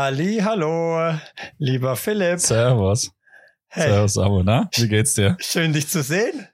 [0.00, 1.14] Halli, hallo,
[1.56, 2.38] lieber Philipp.
[2.38, 3.12] Servus.
[3.68, 4.68] Hey, Servus, Samu, na?
[4.74, 5.38] Wie geht's dir?
[5.40, 6.46] schön dich zu sehen.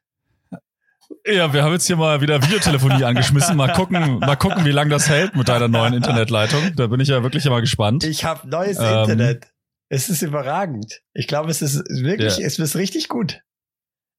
[1.27, 3.57] Ja, wir haben jetzt hier mal wieder Videotelefonie angeschmissen.
[3.57, 6.77] Mal gucken, mal gucken, wie lange das hält mit deiner neuen Internetleitung.
[6.77, 8.05] Da bin ich ja wirklich immer gespannt.
[8.05, 8.85] Ich habe neues Ähm.
[9.01, 9.53] Internet.
[9.89, 11.01] Es ist überragend.
[11.13, 12.47] Ich glaube, es ist wirklich, Ja.
[12.47, 13.41] es ist richtig gut.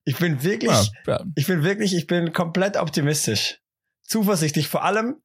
[0.03, 1.23] Ich bin wirklich, Ja, ja.
[1.35, 3.61] ich bin wirklich, ich bin komplett optimistisch.
[4.01, 4.67] Zuversichtlich.
[4.67, 5.21] Vor allem,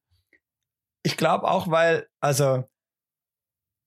[1.03, 2.63] ich glaube auch, weil, also,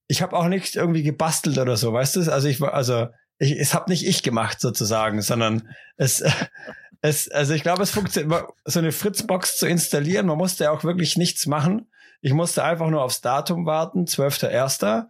[0.07, 2.31] ich habe auch nicht irgendwie gebastelt oder so, weißt du?
[2.31, 3.07] Also ich war, also,
[3.39, 6.23] ich, es habe nicht ich gemacht sozusagen, sondern es,
[7.01, 11.17] es, also ich glaube, es funktioniert, so eine Fritzbox zu installieren, man musste auch wirklich
[11.17, 11.89] nichts machen.
[12.21, 15.07] Ich musste einfach nur aufs Datum warten, 12.01.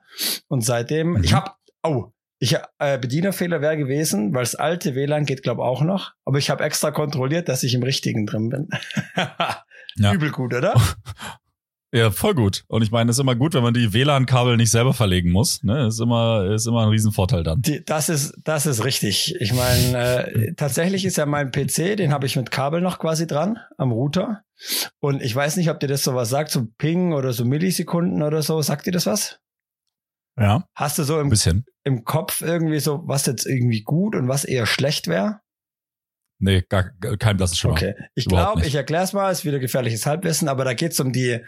[0.48, 1.24] Und seitdem, Mhm.
[1.24, 1.52] ich habe,
[1.84, 2.06] oh,
[2.40, 6.12] ich äh, Bedienerfehler wäre gewesen, weil das alte WLAN geht, glaube auch noch.
[6.26, 8.70] Aber ich habe extra kontrolliert, dass ich im richtigen drin bin.
[9.96, 10.12] Ja.
[10.12, 10.74] Übel gut, oder?
[11.94, 12.64] ja, voll gut.
[12.68, 15.62] Und ich meine, es ist immer gut, wenn man die WLAN-Kabel nicht selber verlegen muss.
[15.62, 15.86] Ne?
[15.86, 17.62] Ist immer, ist immer ein Riesenvorteil dann.
[17.62, 19.36] Die, das ist, das ist richtig.
[19.40, 23.28] Ich meine, äh, tatsächlich ist ja mein PC, den habe ich mit Kabel noch quasi
[23.28, 24.42] dran am Router.
[25.02, 28.42] Und ich weiß nicht, ob dir das sowas sagt, so Ping oder so Millisekunden oder
[28.42, 28.60] so.
[28.64, 29.40] Sagt dir das was?
[30.36, 30.66] Ja.
[30.74, 31.64] Hast du so im, bisschen.
[31.84, 35.42] im Kopf irgendwie so, was jetzt irgendwie gut und was eher schlecht wäre?
[36.44, 37.74] Nee, gar, kein blasses Schimmer.
[37.74, 37.96] Okay.
[38.16, 41.14] Ich glaube, ich erkläre es mal, ist wieder gefährliches Halbwissen, aber da geht es um
[41.14, 41.40] die,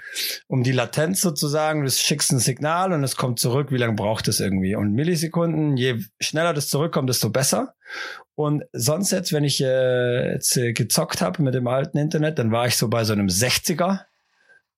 [0.47, 1.83] um die Latenz sozusagen.
[1.83, 4.73] Du schickst ein Signal und es kommt zurück, wie lange braucht es irgendwie?
[4.73, 7.75] Und Millisekunden, je schneller das zurückkommt, desto besser.
[8.35, 12.53] Und sonst jetzt, wenn ich äh, jetzt äh, gezockt habe mit dem alten Internet, dann
[12.53, 14.05] war ich so bei so einem 60er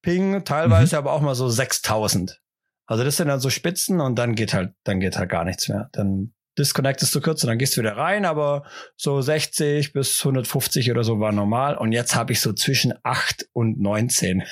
[0.02, 0.98] Ping, teilweise Mhm.
[0.98, 2.40] aber auch mal so 6000.
[2.86, 5.68] Also das sind dann so Spitzen und dann geht halt, dann geht halt gar nichts
[5.68, 5.90] mehr.
[5.92, 8.64] Dann disconnectest du kurz und dann gehst du wieder rein, aber
[8.96, 11.76] so 60 bis 150 oder so war normal.
[11.76, 14.42] Und jetzt habe ich so zwischen 8 und 19.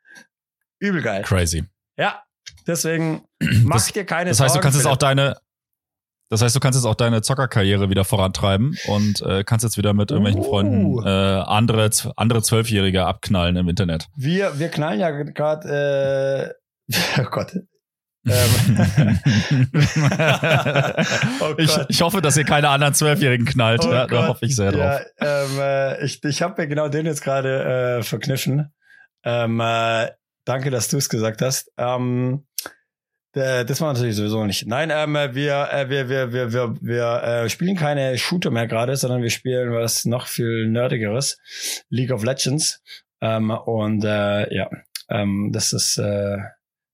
[0.78, 1.22] Übel geil.
[1.22, 1.64] Crazy.
[1.96, 2.22] Ja,
[2.66, 3.22] deswegen
[3.62, 4.62] mach Das, dir keine das heißt, du Sorgen.
[4.62, 5.36] kannst jetzt auch deine,
[6.28, 9.94] das heißt, du kannst jetzt auch deine Zockerkarriere wieder vorantreiben und äh, kannst jetzt wieder
[9.94, 10.50] mit irgendwelchen Uh.
[10.50, 14.08] Freunden äh, andere, andere Zwölfjährige abknallen im Internet.
[14.16, 16.54] Wir, wir knallen ja gerade,
[16.90, 17.52] äh, oh Gott.
[18.26, 18.90] Ähm,
[21.40, 23.84] oh ich, ich hoffe, dass ihr keine anderen Zwölfjährigen knallt.
[23.84, 25.00] Oh ja, da hoffe ich sehr drauf.
[25.20, 28.72] Ja, ähm, äh, ich ich habe mir genau den jetzt gerade äh, verkniffen.
[29.24, 30.10] Ähm, äh,
[30.44, 31.70] danke, dass du es gesagt hast.
[31.76, 32.46] Ähm,
[33.36, 34.66] äh, das war natürlich sowieso nicht.
[34.66, 38.66] Nein, ähm, äh, wir, äh, wir, wir, wir, wir, wir äh, spielen keine Shooter mehr
[38.66, 41.38] gerade, sondern wir spielen was noch viel nerdigeres.
[41.90, 42.82] League of Legends.
[43.20, 44.68] Ähm, und ja,
[45.08, 46.00] das ist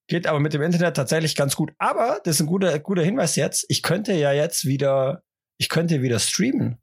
[0.08, 1.72] geht aber mit dem Internet tatsächlich ganz gut.
[1.78, 3.64] Aber das ist ein guter, guter Hinweis jetzt.
[3.68, 5.22] Ich könnte ja jetzt wieder,
[5.58, 6.78] ich könnte wieder streamen.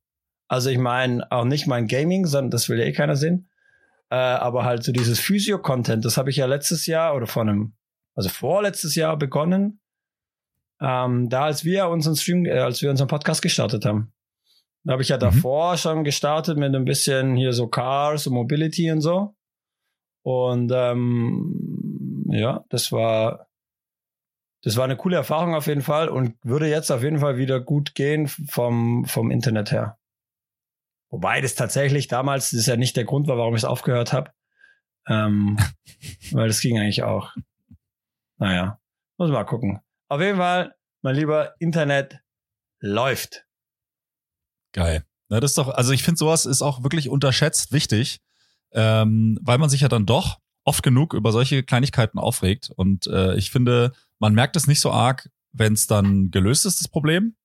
[0.48, 3.50] Also ich meine auch nicht mein Gaming, sondern das will ja eh keiner sehen.
[4.10, 7.76] Äh, aber halt so dieses Physio-Content, das habe ich ja letztes Jahr oder vor einem,
[8.16, 9.80] also vorletztes Jahr begonnen.
[10.82, 14.14] Ähm, da als wir unseren Stream, äh, als wir unseren Podcast gestartet haben.
[14.86, 15.22] Da habe ich ja Mhm.
[15.22, 19.36] davor schon gestartet mit ein bisschen hier so Cars und Mobility und so.
[20.24, 21.54] Und ähm,
[22.32, 23.50] ja, das war
[24.62, 27.62] das war eine coole Erfahrung auf jeden Fall und würde jetzt auf jeden Fall wieder
[27.62, 29.98] gut gehen vom, vom Internet her.
[31.10, 34.12] Wobei das tatsächlich damals, das ist ja nicht der Grund war, warum ich es aufgehört
[34.12, 34.32] habe.
[35.08, 35.58] Ähm,
[36.32, 37.34] weil das ging eigentlich auch.
[38.38, 38.80] Naja,
[39.18, 39.80] muss mal gucken.
[40.08, 42.20] Auf jeden Fall, mein lieber Internet
[42.80, 43.46] läuft.
[44.74, 45.06] Geil.
[45.30, 48.20] Na, das ist doch, also ich finde, sowas ist auch wirklich unterschätzt wichtig,
[48.72, 52.70] ähm, weil man sich ja dann doch oft genug über solche Kleinigkeiten aufregt.
[52.76, 56.80] Und äh, ich finde, man merkt es nicht so arg, wenn es dann gelöst ist,
[56.80, 57.36] das Problem.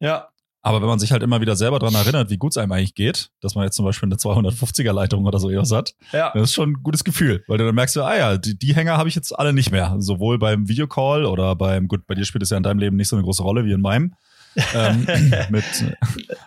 [0.00, 0.28] Ja,
[0.62, 2.94] Aber wenn man sich halt immer wieder selber dran erinnert, wie gut es einem eigentlich
[2.94, 6.30] geht, dass man jetzt zum Beispiel eine 250er Leitung oder so EOS hat, ja.
[6.34, 8.74] das ist schon ein gutes Gefühl, weil du dann merkst du, ah ja, die, die
[8.74, 9.96] Hänger habe ich jetzt alle nicht mehr.
[9.98, 13.08] Sowohl beim Videocall oder beim, gut, bei dir spielt es ja in deinem Leben nicht
[13.08, 14.14] so eine große Rolle wie in meinem.
[14.74, 15.06] Ähm,
[15.50, 15.64] mit,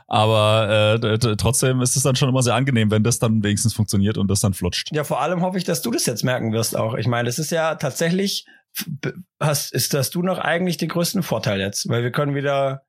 [0.07, 4.17] aber äh, trotzdem ist es dann schon immer sehr angenehm, wenn das dann wenigstens funktioniert
[4.17, 4.89] und das dann flutscht.
[4.93, 6.95] Ja, vor allem hoffe ich, dass du das jetzt merken wirst auch.
[6.95, 8.45] Ich meine, das ist ja tatsächlich,
[9.39, 12.83] hast, ist das du noch eigentlich den größten Vorteil jetzt, weil wir können wieder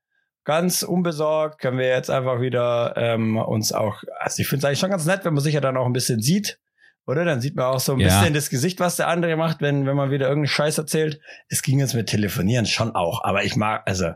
[0.44, 4.78] ganz unbesorgt, können wir jetzt einfach wieder ähm, uns auch, also ich finde es eigentlich
[4.81, 6.58] schon ganz nett, wenn man sich ja dann auch ein bisschen sieht
[7.06, 7.25] Oder?
[7.25, 8.08] Dann sieht man auch so ein Ja.
[8.08, 11.20] bisschen das Gesicht, was der andere macht, wenn, wenn man wieder irgendeinen Scheiß erzählt.
[11.49, 14.11] Es ging jetzt mit Telefonieren schon auch, aber ich mag, also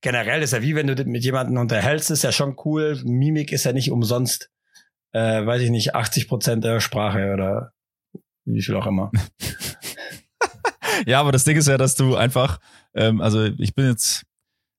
[0.00, 3.00] generell ist ja wie wenn du dich mit jemandem unterhältst, ist ja schon cool.
[3.04, 4.50] Mimik ist ja nicht umsonst,
[5.12, 7.72] äh, weiß ich nicht, 80 Prozent der Sprache oder
[8.44, 9.10] wie viel auch immer.
[11.06, 12.58] Ja, aber das Ding ist ja, dass du einfach,
[12.94, 14.24] ähm, also ich bin jetzt,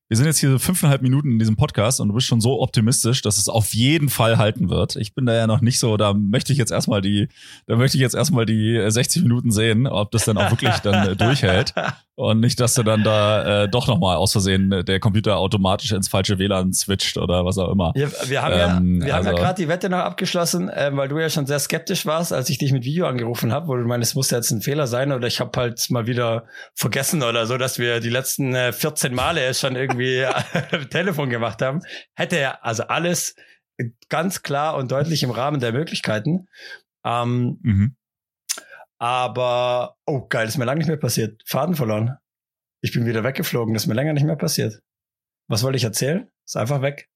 [0.10, 2.62] wir sind jetzt hier so fünfeinhalb Minuten in diesem Podcast und du bist schon so
[2.62, 4.95] optimistisch, dass es auf jeden Fall halten wird.
[4.95, 7.27] Ich bin da ja noch nicht so, da möchte ich jetzt erstmal die,
[7.68, 10.75] da möchte ich jetzt erstmal die äh, 60 Minuten sehen, ob das dann auch wirklich
[10.80, 11.74] dann äh, durchhält.
[12.19, 15.94] Und nicht, dass du dann da äh, doch nochmal aus Versehen äh, der Computer automatisch
[15.94, 17.94] ins falsche WLAN switcht oder was auch immer.
[17.95, 20.98] Wir, wir haben Ähm, ja, wir haben ja also- gerade die Wette noch abgeschlossen, ähm,
[20.98, 23.75] weil du ja schon sehr skeptisch warst, als ich dich mit Video angerufen habe, wo
[23.77, 26.44] du meinst, es muss ja jetzt ein Fehler sein oder ich habe halt mal wieder
[26.75, 31.62] vergessen oder so, dass wir die letzten äh, 14 Male schon irgendwie am Telefon gemacht
[31.62, 31.80] haben.
[32.16, 33.33] Hätte ja also alles
[34.10, 36.48] ganz klar und deutlich im Rahmen der Möglichkeiten.
[37.06, 37.95] Ähm, Mhm.
[39.00, 41.42] Aber, oh geil, das ist mir lange nicht mehr passiert.
[41.46, 42.18] Faden verloren.
[42.81, 44.80] Ich bin wieder weggeflogen, das ist mir länger nicht mehr passiert.
[45.48, 46.30] Was wollte ich erzählen?
[46.46, 47.10] Ist einfach weg.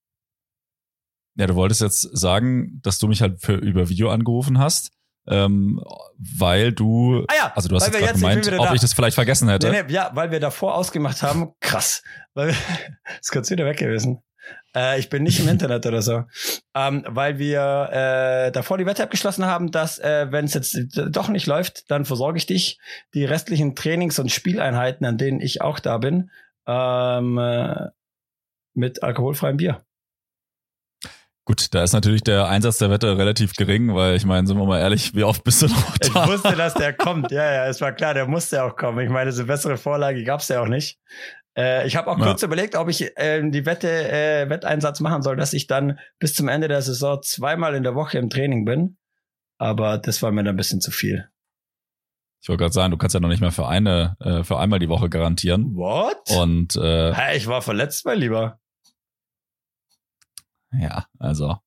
[1.36, 4.92] Ja, du wolltest jetzt sagen, dass du mich halt für, über Video angerufen hast,
[5.28, 5.82] ähm,
[6.18, 8.74] weil du, Ah ja, also du hast jetzt gerade jetzt- gemeint, ob da.
[8.74, 9.70] ich das vielleicht vergessen hätte.
[9.72, 12.04] Nee, nee, ja, weil wir davor ausgemacht haben, krass.
[12.34, 12.56] Weil wir,
[13.22, 14.22] ist kurz wieder weg gewesen.
[14.76, 16.24] Äh, ich bin nicht im Internet oder so.
[16.76, 20.78] Ähm, weil wir äh, davor die Wette abgeschlossen haben, dass, äh, wenn es jetzt
[21.10, 22.80] doch nicht läuft, dann versorge ich dich
[23.14, 26.32] die restlichen Trainings- und Spieleinheiten, an denen ich auch da bin,
[26.68, 27.88] ähm, äh,
[28.74, 29.84] mit alkoholfreiem Bier.
[31.46, 34.66] Gut, da ist natürlich der Einsatz der Wette relativ gering, weil ich meine, sind wir
[34.66, 36.26] mal ehrlich, wie oft bist du noch Ich da?
[36.26, 37.32] wusste, dass der kommt.
[37.32, 39.00] Ja, ja, es war klar, der musste auch kommen.
[39.06, 41.00] Ich meine, so bessere Vorlage gab's ja auch nicht.
[41.58, 42.26] Äh, ich habe auch Ja.
[42.26, 46.34] kurz überlegt, ob ich äh, die Wette, äh, Wetteinsatz machen soll, dass ich dann bis
[46.34, 48.98] zum Ende der Saison zweimal in der Woche im Training bin.
[49.60, 51.30] Aber das war mir dann ein bisschen zu viel.
[52.42, 54.80] Ich wollte gerade sagen, du kannst ja noch nicht mehr für eine, äh, für einmal
[54.80, 55.76] die Woche garantieren.
[55.76, 56.30] What?
[56.32, 58.60] Und äh, Hä, ich war verletzt, mein Lieber.
[60.72, 61.58] ja, also.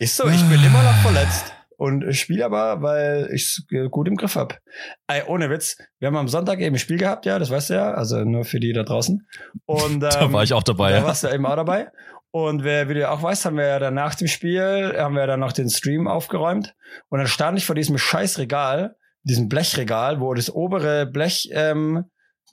[0.00, 1.52] Ist so, ich bin immer noch verletzt.
[1.80, 4.58] Und spiele aber, weil ich es gut im Griff hab.
[5.06, 7.74] Ey, ohne Witz, wir haben am Sonntag eben ein Spiel gehabt, ja, das weißt du
[7.74, 9.24] ja, also nur für die da draußen.
[9.64, 10.90] Und, Da ähm, war ich auch dabei.
[10.90, 11.04] Da Ja.
[11.04, 11.88] warst du eben auch dabei.
[12.32, 15.14] Und wer, wie du ja auch weißt, haben wir ja dann nach dem Spiel, haben
[15.14, 16.74] wir dann noch den Stream aufgeräumt.
[17.10, 22.04] Und dann stand ich vor diesem scheiß Regal, diesem Blechregal, wo das obere Blech, ähm,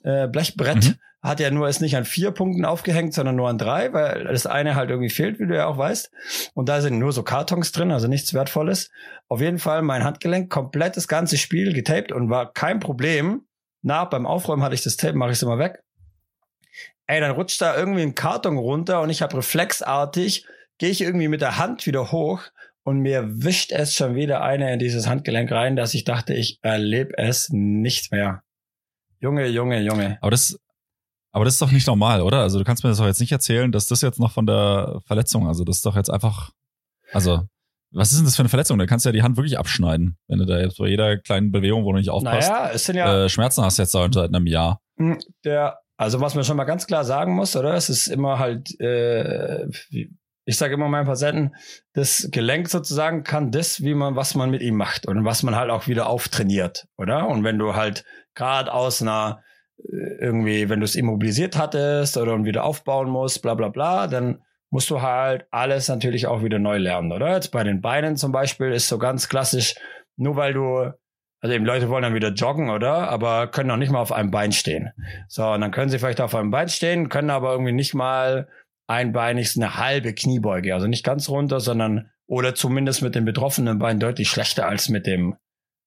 [0.04, 0.94] äh, Blechbrett Mhm.
[1.26, 4.46] Hat ja nur, ist nicht an vier Punkten aufgehängt, sondern nur an drei, weil das
[4.46, 6.10] eine halt irgendwie fehlt, wie du ja auch weißt.
[6.54, 8.90] Und da sind nur so Kartons drin, also nichts Wertvolles.
[9.28, 13.42] Auf jeden Fall mein Handgelenk, komplett das ganze Spiel getaped und war kein Problem.
[13.82, 15.82] Na, beim Aufräumen hatte ich das Tape, mache ich es immer weg.
[17.06, 20.46] Ey, dann rutscht da irgendwie ein Karton runter und ich habe reflexartig,
[20.78, 22.42] gehe ich irgendwie mit der Hand wieder hoch
[22.82, 26.58] und mir wischt es schon wieder eine in dieses Handgelenk rein, dass ich dachte, ich
[26.62, 28.42] erlebe es nicht mehr.
[29.18, 30.18] Junge, Junge, Junge.
[30.20, 30.58] Aber das,
[31.36, 32.40] aber das ist doch nicht normal, oder?
[32.40, 35.02] Also du kannst mir das doch jetzt nicht erzählen, dass das jetzt noch von der
[35.04, 36.50] Verletzung, also das ist doch jetzt einfach,
[37.12, 37.42] also
[37.92, 38.78] was ist denn das für eine Verletzung?
[38.78, 41.52] Da kannst du ja die Hand wirklich abschneiden, wenn du da jetzt bei jeder kleinen
[41.52, 44.46] Bewegung, wo du nicht aufpasst, Naja, es sind ja äh, Schmerzen hast jetzt seit einem
[44.46, 44.80] Jahr.
[44.96, 47.74] Hm, Der, also was man schon mal ganz klar sagen muss, oder?
[47.74, 49.66] Es ist immer halt, äh,
[50.46, 51.52] ich sage immer meinen Patienten,
[51.92, 55.54] das Gelenk sozusagen kann das, wie man, was man mit ihm macht und was man
[55.54, 57.28] halt auch wieder auftrainiert, oder?
[57.28, 59.42] Und wenn du halt gerade aus einer
[59.88, 64.90] irgendwie, wenn du es immobilisiert hattest oder wieder aufbauen musst, bla bla bla, dann musst
[64.90, 67.34] du halt alles natürlich auch wieder neu lernen, oder?
[67.34, 69.74] Jetzt bei den Beinen zum Beispiel ist so ganz klassisch,
[70.16, 70.90] nur weil du
[71.40, 73.08] also eben Leute wollen dann wieder joggen, oder?
[73.08, 74.90] Aber können noch nicht mal auf einem Bein stehen.
[75.28, 78.48] So, und dann können sie vielleicht auf einem Bein stehen, können aber irgendwie nicht mal
[78.88, 80.74] einbeinig eine halbe Kniebeuge.
[80.74, 85.06] Also nicht ganz runter, sondern oder zumindest mit dem betroffenen Bein deutlich schlechter als mit
[85.06, 85.36] dem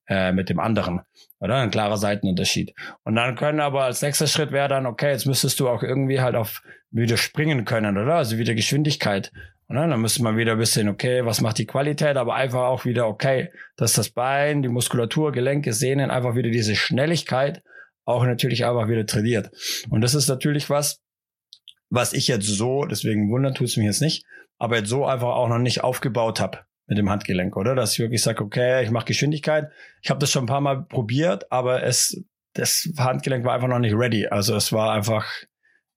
[0.10, 1.02] äh, mit dem anderen.
[1.40, 1.58] Oder?
[1.58, 2.74] Ein klarer Seitenunterschied.
[3.04, 6.20] Und dann können aber als nächster Schritt wäre dann, okay, jetzt müsstest du auch irgendwie
[6.20, 6.62] halt auf
[6.92, 8.16] wieder springen können, oder?
[8.16, 9.32] Also wieder Geschwindigkeit.
[9.70, 9.88] Oder?
[9.88, 13.08] Dann müsste man wieder ein bisschen, okay, was macht die Qualität, aber einfach auch wieder,
[13.08, 17.62] okay, dass das Bein, die Muskulatur, Gelenke, Sehnen einfach wieder diese Schnelligkeit
[18.06, 19.52] auch natürlich einfach wieder trainiert.
[19.92, 21.00] Und das ist natürlich was,
[21.92, 24.26] was ich jetzt so, deswegen wundern tut's mich jetzt nicht,
[24.58, 27.76] aber jetzt so einfach auch noch nicht aufgebaut habe mit dem Handgelenk, oder?
[27.76, 29.72] Dass ich wirklich sage, okay, ich mache Geschwindigkeit.
[30.02, 33.80] Ich habe das schon ein paar Mal probiert, aber es, das Handgelenk war einfach noch
[33.80, 34.28] nicht ready.
[34.28, 35.32] Also es war einfach,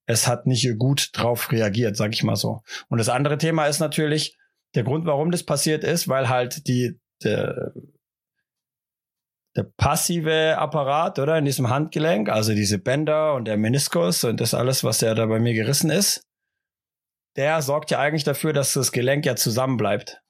[0.06, 2.61] es hat nicht gut drauf reagiert, sag ich mal so.
[2.88, 4.37] Und das andere Thema ist natürlich,
[4.75, 7.72] der Grund, warum das passiert ist, weil halt die, der,
[9.56, 14.52] der passive Apparat, oder, in diesem Handgelenk, also diese Bänder und der Meniskus und das
[14.52, 16.26] alles, was ja da bei mir gerissen ist,
[17.37, 20.22] der sorgt ja eigentlich dafür, dass das Gelenk ja zusammen bleibt.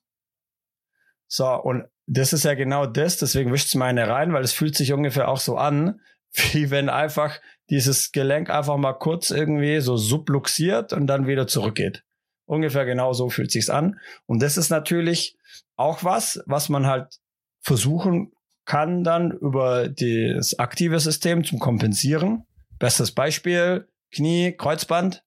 [1.35, 4.77] So, und das ist ja genau das, deswegen wischt es meine rein, weil es fühlt
[4.77, 5.99] sich ungefähr auch so an,
[6.53, 12.05] wie wenn einfach dieses Gelenk einfach mal kurz irgendwie so subluxiert und dann wieder zurückgeht.
[12.45, 13.99] Ungefähr genau so fühlt sich's an.
[14.27, 15.39] Und das ist natürlich
[15.77, 17.19] auch was, was man halt
[17.63, 18.33] versuchen
[18.67, 22.45] kann dann über das aktive System zum Kompensieren.
[22.79, 25.25] Bestes Beispiel, Knie, Kreuzband,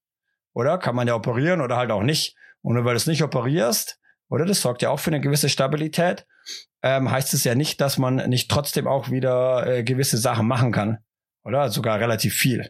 [0.54, 0.78] oder?
[0.78, 2.36] Kann man ja operieren oder halt auch nicht.
[2.62, 4.46] Und nur weil du es nicht operierst, oder?
[4.46, 6.26] Das sorgt ja auch für eine gewisse Stabilität.
[6.84, 10.72] Ähm, heißt es ja nicht, dass man nicht trotzdem auch wieder äh, gewisse Sachen machen
[10.72, 11.00] kann.
[11.44, 11.70] Oder?
[11.70, 12.70] Sogar relativ viel.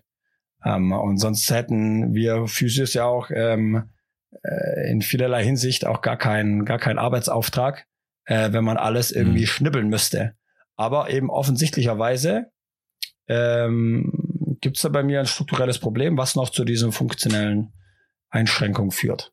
[0.63, 3.89] Ähm, und sonst hätten wir Physios ja auch ähm,
[4.43, 7.85] äh, in vielerlei Hinsicht auch gar keinen gar keinen Arbeitsauftrag,
[8.25, 9.47] äh, wenn man alles irgendwie mhm.
[9.47, 10.35] schnibbeln müsste.
[10.75, 12.47] Aber eben offensichtlicherweise
[13.27, 17.73] ähm, gibt es da bei mir ein strukturelles Problem, was noch zu diesem funktionellen
[18.29, 19.31] Einschränkung führt.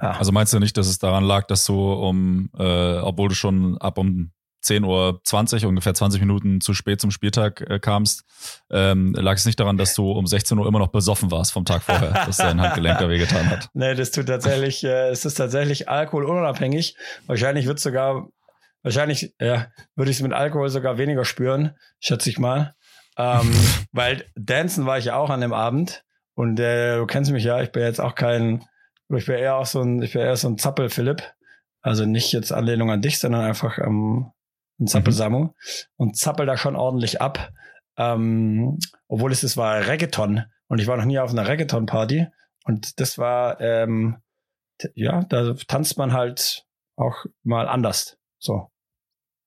[0.00, 0.12] Ja.
[0.12, 3.78] Also meinst du nicht, dass es daran lag, dass du um, äh, obwohl du schon
[3.78, 4.32] ab um
[4.64, 8.24] 10.20 Uhr, ungefähr 20 Minuten zu spät zum Spieltag äh, kamst,
[8.70, 11.64] ähm, lag es nicht daran, dass du um 16 Uhr immer noch besoffen warst vom
[11.64, 13.68] Tag vorher, dass dein Handgelenk da wehgetan hat?
[13.72, 16.96] Nee, das tut tatsächlich, äh, es ist tatsächlich alkoholunabhängig.
[17.26, 18.28] Wahrscheinlich wird sogar,
[18.82, 22.74] wahrscheinlich, ja, würde ich es mit Alkohol sogar weniger spüren, schätze ich mal.
[23.16, 23.52] Ähm,
[23.92, 27.62] weil Dancen war ich ja auch an dem Abend und äh, du kennst mich ja,
[27.62, 28.64] ich bin jetzt auch kein,
[29.16, 31.22] ich bin eher auch so ein, ich bin eher so ein Zappel-Philipp.
[31.80, 34.32] Also nicht jetzt Anlehnung an dich, sondern einfach ähm,
[34.80, 35.54] ein Zappelsamu mhm.
[35.96, 37.50] und zappel da schon ordentlich ab.
[37.96, 42.26] Ähm, obwohl es das war Reggaeton und ich war noch nie auf einer Reggaeton-Party
[42.64, 44.18] und das war ähm,
[44.94, 46.64] ja, da tanzt man halt
[46.96, 48.18] auch mal anders.
[48.38, 48.70] So.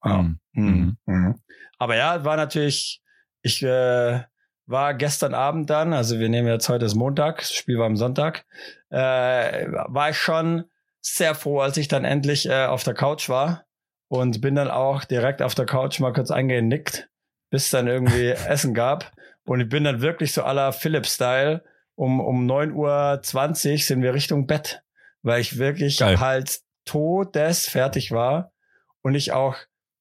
[0.03, 0.21] Ja.
[0.21, 0.39] Mhm.
[0.53, 0.97] Mhm.
[1.05, 1.41] Mhm.
[1.77, 3.01] Aber ja, war natürlich,
[3.41, 4.23] ich äh,
[4.71, 7.97] war gestern Abend dann, also wir nehmen jetzt heute ist Montag, das Spiel war am
[7.97, 8.45] Sonntag,
[8.89, 10.65] äh, war ich schon
[11.01, 13.65] sehr froh, als ich dann endlich äh, auf der Couch war
[14.07, 17.09] und bin dann auch direkt auf der Couch mal kurz eingenickt,
[17.49, 19.11] bis dann irgendwie Essen gab.
[19.43, 21.63] Und ich bin dann wirklich so aller Philipp-Style.
[21.95, 24.83] Um, um 9.20 Uhr sind wir Richtung Bett,
[25.21, 26.19] weil ich wirklich Geil.
[26.19, 28.53] halt todes fertig war.
[29.01, 29.55] Und ich auch,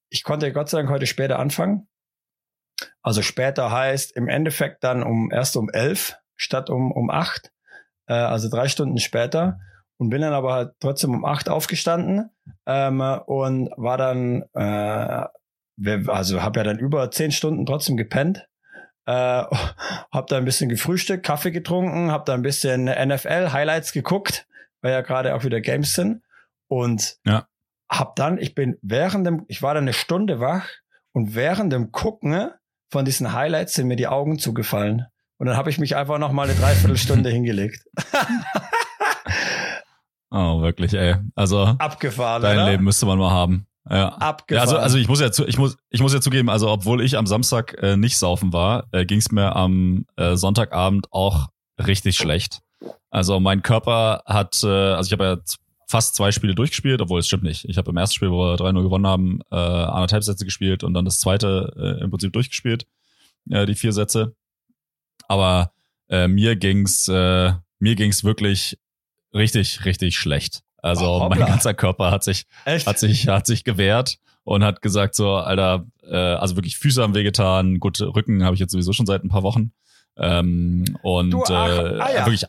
[0.09, 1.90] ich konnte Gott sei Dank heute später anfangen.
[3.03, 7.53] Also später heißt im Endeffekt dann um erst um elf statt um, um acht.
[8.07, 9.59] Äh, also drei Stunden später
[9.99, 12.31] und bin dann aber halt trotzdem um acht aufgestanden
[12.67, 15.27] ähm, und war dann, äh,
[16.09, 18.47] also habe ja dann über zehn Stunden trotzdem gepennt.
[19.07, 19.13] Äh,
[20.13, 24.47] hab da ein bisschen gefrühstückt, Kaffee getrunken, hab da ein bisschen NFL Highlights geguckt,
[24.81, 26.23] weil ja gerade auch wieder Games sind
[26.69, 27.47] und ja.
[27.91, 30.69] hab dann, ich bin während dem, ich war dann eine Stunde wach
[31.13, 32.51] und während dem Gucken
[32.91, 35.07] von diesen Highlights sind mir die Augen zugefallen
[35.39, 37.85] und dann habe ich mich einfach noch mal eine Dreiviertelstunde hingelegt.
[40.33, 41.17] Oh, wirklich, ey.
[41.35, 42.43] Also abgefahren.
[42.43, 42.71] Dein oder?
[42.71, 43.67] Leben müsste man mal haben.
[43.89, 44.11] Ja.
[44.11, 44.57] Abgefahren.
[44.57, 47.03] Ja, also, also ich muss ja zu, ich muss, ich muss ja zugeben, also obwohl
[47.03, 51.49] ich am Samstag äh, nicht saufen war, äh, ging es mir am äh, Sonntagabend auch
[51.85, 52.61] richtig schlecht.
[53.11, 55.37] Also mein Körper hat, äh, also ich habe ja
[55.91, 57.65] fast zwei Spiele durchgespielt, obwohl es stimmt nicht.
[57.65, 60.95] Ich habe im ersten Spiel, wo wir 3-0 gewonnen haben, äh, anderthalb Sätze gespielt und
[60.95, 62.87] dann das zweite äh, im Prinzip durchgespielt,
[63.51, 64.37] äh, die vier Sätze.
[65.27, 65.73] Aber
[66.09, 68.79] äh, mir ging's, äh, mir ging's wirklich
[69.35, 70.63] richtig, richtig schlecht.
[70.79, 72.87] Also oh, mein ganzer Körper hat sich, Echt?
[72.87, 77.17] hat sich, hat sich gewehrt und hat gesagt so, Alter, äh, also wirklich Füße haben
[77.17, 79.73] wehgetan, gut, Rücken habe ich jetzt sowieso schon seit ein paar Wochen.
[80.17, 82.27] Ähm, und du, ach, äh, ah, ja.
[82.27, 82.45] wirklich.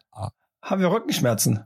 [0.62, 1.66] Haben wir Rückenschmerzen?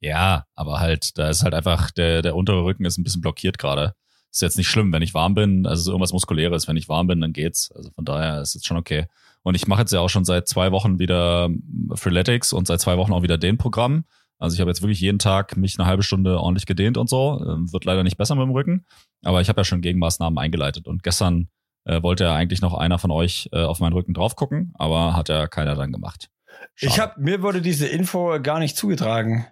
[0.00, 3.58] Ja, aber halt, da ist halt einfach, der, der untere Rücken ist ein bisschen blockiert
[3.58, 3.94] gerade.
[4.30, 7.20] Ist jetzt nicht schlimm, wenn ich warm bin, also irgendwas Muskuläres, wenn ich warm bin,
[7.20, 7.70] dann geht's.
[7.72, 9.06] Also von daher ist es schon okay.
[9.42, 11.48] Und ich mache jetzt ja auch schon seit zwei Wochen wieder
[11.94, 14.04] Freeletics und seit zwei Wochen auch wieder den Programm.
[14.38, 17.40] Also ich habe jetzt wirklich jeden Tag mich eine halbe Stunde ordentlich gedehnt und so.
[17.46, 18.84] Ähm, wird leider nicht besser mit dem Rücken,
[19.22, 20.88] aber ich habe ja schon Gegenmaßnahmen eingeleitet.
[20.88, 21.48] Und gestern
[21.84, 25.14] äh, wollte ja eigentlich noch einer von euch äh, auf meinen Rücken drauf gucken, aber
[25.14, 26.30] hat ja keiner dann gemacht.
[26.74, 26.92] Schade.
[26.92, 29.46] Ich habe mir wurde diese Info gar nicht zugetragen.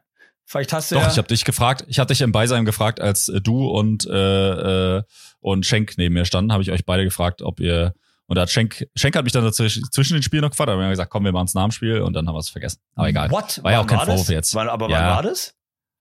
[0.45, 3.01] Vielleicht hast du Doch, ja ich habe dich gefragt, ich habe dich im Beisein gefragt,
[3.01, 5.03] als äh, du und äh, äh,
[5.41, 7.95] und Schenk neben mir standen, habe ich euch beide gefragt, ob ihr
[8.27, 10.79] und da hat Schenk, Schenk hat mich dann dazwischen, zwischen den Spielen noch gefragt, aber
[10.79, 12.49] wir haben gesagt, komm, wir machen es nach dem Spiel und dann haben wir es
[12.49, 12.81] vergessen.
[12.95, 13.31] Aber egal.
[13.31, 13.63] What?
[13.63, 14.55] War ja auch kein Vorwurf jetzt.
[14.55, 15.55] Wann, aber wann war das?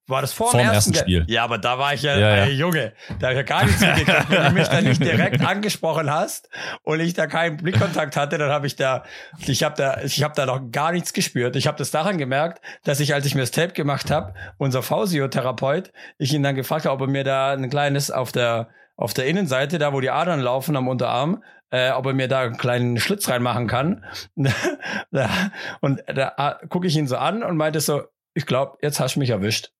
[0.08, 1.26] War das vor, dem ersten, ersten Spiel?
[1.28, 2.44] Ja, aber da war ich ja, ja, ja.
[2.46, 4.30] Ey, Junge, da habe ich ja gar nichts mitgekriegt.
[4.30, 6.50] Wenn du mich da nicht direkt angesprochen hast
[6.84, 9.04] und ich da keinen Blickkontakt hatte, dann habe ich da,
[9.46, 11.56] ich habe da, ich habe da noch gar nichts gespürt.
[11.56, 14.84] Ich habe das daran gemerkt, dass ich, als ich mir das Tape gemacht habe, unser
[14.84, 19.14] Physiotherapeut, ich ihn dann gefragt habe, ob er mir da ein kleines auf der auf
[19.16, 22.58] der Innenseite, da wo die Adern laufen am Unterarm, äh, ob er mir da einen
[22.58, 24.06] kleinen Schlitz reinmachen kann.
[25.82, 28.04] und da gucke ich ihn so an und meinte so,
[28.34, 29.72] ich glaube, jetzt hast du mich erwischt.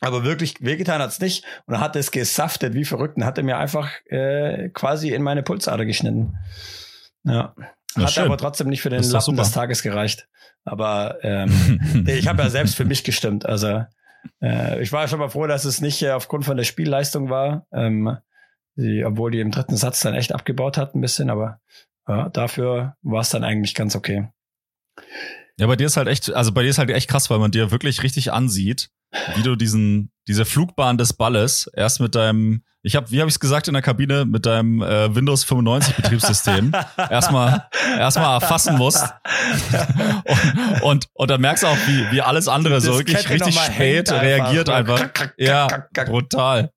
[0.00, 1.44] Aber wirklich wehgetan hat's nicht.
[1.66, 5.22] Und er hat es gesaftet wie verrückt und hat er mir einfach äh, quasi in
[5.22, 6.36] meine Pulsader geschnitten.
[7.24, 7.54] Ja.
[7.96, 8.24] Ja, hat schön.
[8.24, 9.42] aber trotzdem nicht für den Lappen super.
[9.42, 10.28] des Tages gereicht.
[10.64, 13.46] Aber ähm, ich habe ja selbst für mich gestimmt.
[13.46, 13.84] Also
[14.42, 17.66] äh, ich war schon mal froh, dass es nicht äh, aufgrund von der Spielleistung war.
[17.72, 18.18] Ähm,
[18.76, 21.60] die, obwohl die im dritten Satz dann echt abgebaut hat ein bisschen, aber
[22.06, 24.28] ja, dafür war es dann eigentlich ganz okay.
[25.58, 27.50] Ja, bei dir ist halt echt, also bei dir ist halt echt krass, weil man
[27.50, 28.90] dir wirklich richtig ansieht,
[29.34, 33.34] wie du diesen, diese Flugbahn des Balles erst mit deinem, ich habe, wie habe ich
[33.34, 36.72] es gesagt in der Kabine, mit deinem äh, Windows 95 Betriebssystem
[37.10, 37.66] erstmal
[37.98, 39.04] erstmal erfassen musst
[40.80, 44.10] und, und und dann merkst du auch, wie wie alles andere so wirklich richtig spät
[44.12, 44.98] reagiert einfach.
[44.98, 45.66] Kack, kack, Ja,
[46.06, 46.70] brutal.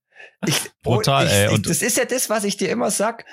[0.48, 3.26] Ich, Brutal, ich, ey, und- das ist ja das, was ich dir immer sag.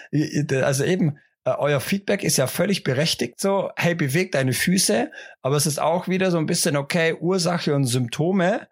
[0.62, 1.12] Also eben, äh,
[1.56, 5.10] euer Feedback ist ja völlig berechtigt so, hey, beweg deine Füße,
[5.42, 8.68] aber es ist auch wieder so ein bisschen, okay, Ursache und Symptome.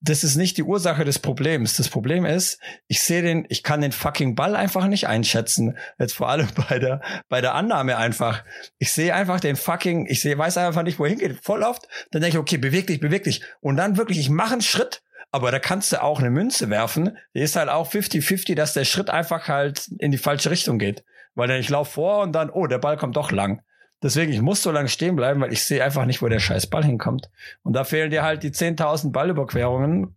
[0.00, 1.76] Das ist nicht die Ursache des Problems.
[1.76, 5.78] Das Problem ist, ich sehe den, ich kann den fucking Ball einfach nicht einschätzen.
[5.98, 8.42] Jetzt vor allem bei der, bei der Annahme einfach.
[8.78, 11.44] Ich sehe einfach den fucking, ich sehe, weiß einfach nicht, wohin geht.
[11.44, 11.86] Voll oft.
[12.10, 13.42] Dann denke ich, okay, beweg dich, beweg dich.
[13.60, 15.02] Und dann wirklich, ich mache einen Schritt,
[15.32, 17.16] aber da kannst du auch eine Münze werfen.
[17.34, 21.04] Die ist halt auch 50-50, dass der Schritt einfach halt in die falsche Richtung geht.
[21.34, 23.62] Weil dann ich laufe vor und dann, oh, der Ball kommt doch lang.
[24.02, 26.68] Deswegen, ich muss so lange stehen bleiben, weil ich sehe einfach nicht, wo der scheiß
[26.68, 27.30] Ball hinkommt.
[27.62, 30.16] Und da fehlen dir halt die 10.000 Ballüberquerungen,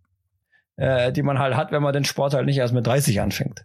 [0.76, 3.62] äh, die man halt hat, wenn man den Sport halt nicht erst mit 30 anfängt.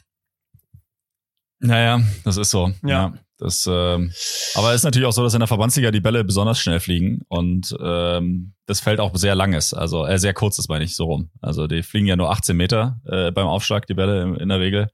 [1.60, 2.72] Naja, das ist so.
[2.84, 2.90] Ja.
[2.90, 3.14] Ja.
[3.38, 4.12] das, ähm,
[4.56, 7.22] aber es ist natürlich auch so, dass in der Verbandsliga die Bälle besonders schnell fliegen
[7.28, 9.74] und ähm, das Feld auch sehr lang ist.
[9.74, 11.30] Also äh, sehr kurz ist, meine ich, so rum.
[11.42, 14.60] Also die fliegen ja nur 18 Meter äh, beim Aufschlag, die Bälle in, in der
[14.60, 14.90] Regel.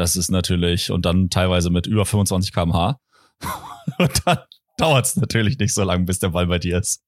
[0.00, 2.98] Das ist natürlich, und dann teilweise mit über 25 kmh.
[3.98, 4.38] und dann
[4.78, 7.04] dauert es natürlich nicht so lange, bis der Ball bei dir ist.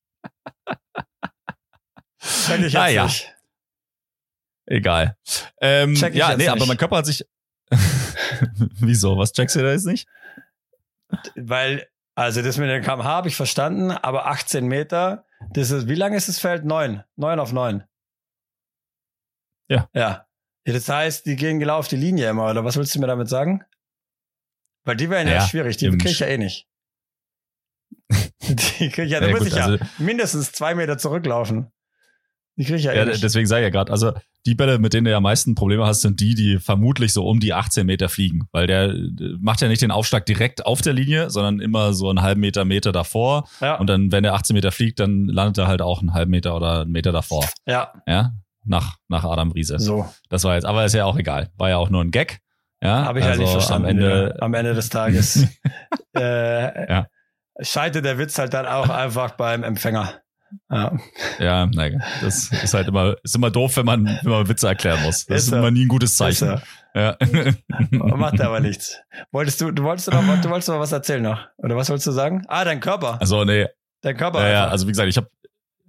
[2.21, 3.05] Check ich jetzt Ah, ja.
[3.05, 3.35] nicht.
[4.67, 5.17] Egal.
[5.63, 6.69] Ähm, ja, nee, aber nicht.
[6.69, 7.25] mein Körper hat sich.
[8.79, 9.17] Wieso?
[9.17, 10.07] Was checkst du da jetzt nicht?
[11.35, 15.95] Weil, also das mit den kmh habe ich verstanden, aber 18 Meter, das ist, wie
[15.95, 16.67] lang ist das Feld?
[16.67, 17.03] Neun.
[17.17, 17.85] Neun auf neun.
[19.69, 19.89] Ja.
[19.95, 20.27] Ja.
[20.67, 23.07] Ja, Das heißt, die gehen genau auf die Linie immer, oder was willst du mir
[23.09, 23.63] damit sagen?
[24.85, 26.67] Weil die wären ja, Ja, schwierig, die im krieg ich ja eh nicht.
[28.81, 31.71] Die krieg ich ja, da Ja, muss ich ja also- mindestens zwei Meter zurücklaufen.
[32.59, 33.23] Die krieg ich ja, Ja, eh nicht.
[33.23, 34.13] deswegen sage ich ja gerade, also
[34.45, 37.27] die Bälle, mit denen du ja am meisten Probleme hast, sind die, die vermutlich so
[37.27, 40.83] um die 18 Meter fliegen, weil der äh, macht ja nicht den Aufschlag direkt auf
[40.83, 43.49] der Linie, sondern immer so einen halben Meter, Meter davor.
[43.61, 46.31] ja, Und dann, wenn der 18 Meter fliegt, dann landet er halt auch einen halben
[46.33, 47.49] Meter oder einen Meter davor.
[47.67, 48.33] ja, Ja,
[48.65, 49.79] nach, nach Adam Riese.
[49.79, 50.07] so.
[50.29, 51.51] Das war jetzt, aber ist ja auch egal.
[51.57, 52.39] War ja auch nur ein Gag.
[52.83, 53.87] Ja, Habe ich halt nicht also verstanden.
[53.87, 54.43] Am Ende, ja.
[54.43, 55.47] am Ende des Tages.
[56.17, 57.07] äh, Ja.
[57.61, 60.15] Scheitert der Witz halt dann auch einfach beim Empfänger.
[60.71, 60.93] Ja.
[61.39, 65.03] ja, nein, das ist halt immer, ist immer doof, wenn man, wenn man Witze erklären
[65.03, 65.25] muss.
[65.27, 66.61] Das Ist ist, immer nie ein gutes Zeichen.
[66.95, 67.17] Ja.
[67.91, 69.01] Macht aber nichts.
[69.31, 71.47] Wolltest du, du wolltest noch, du wolltest noch was erzählen noch?
[71.57, 72.43] Oder was wolltest du sagen?
[72.49, 73.19] Ah, dein Körper.
[73.21, 73.67] Also, nee,
[74.03, 74.43] Dein Körper.
[74.43, 75.31] Ja, ja, also wie gesagt, ich habe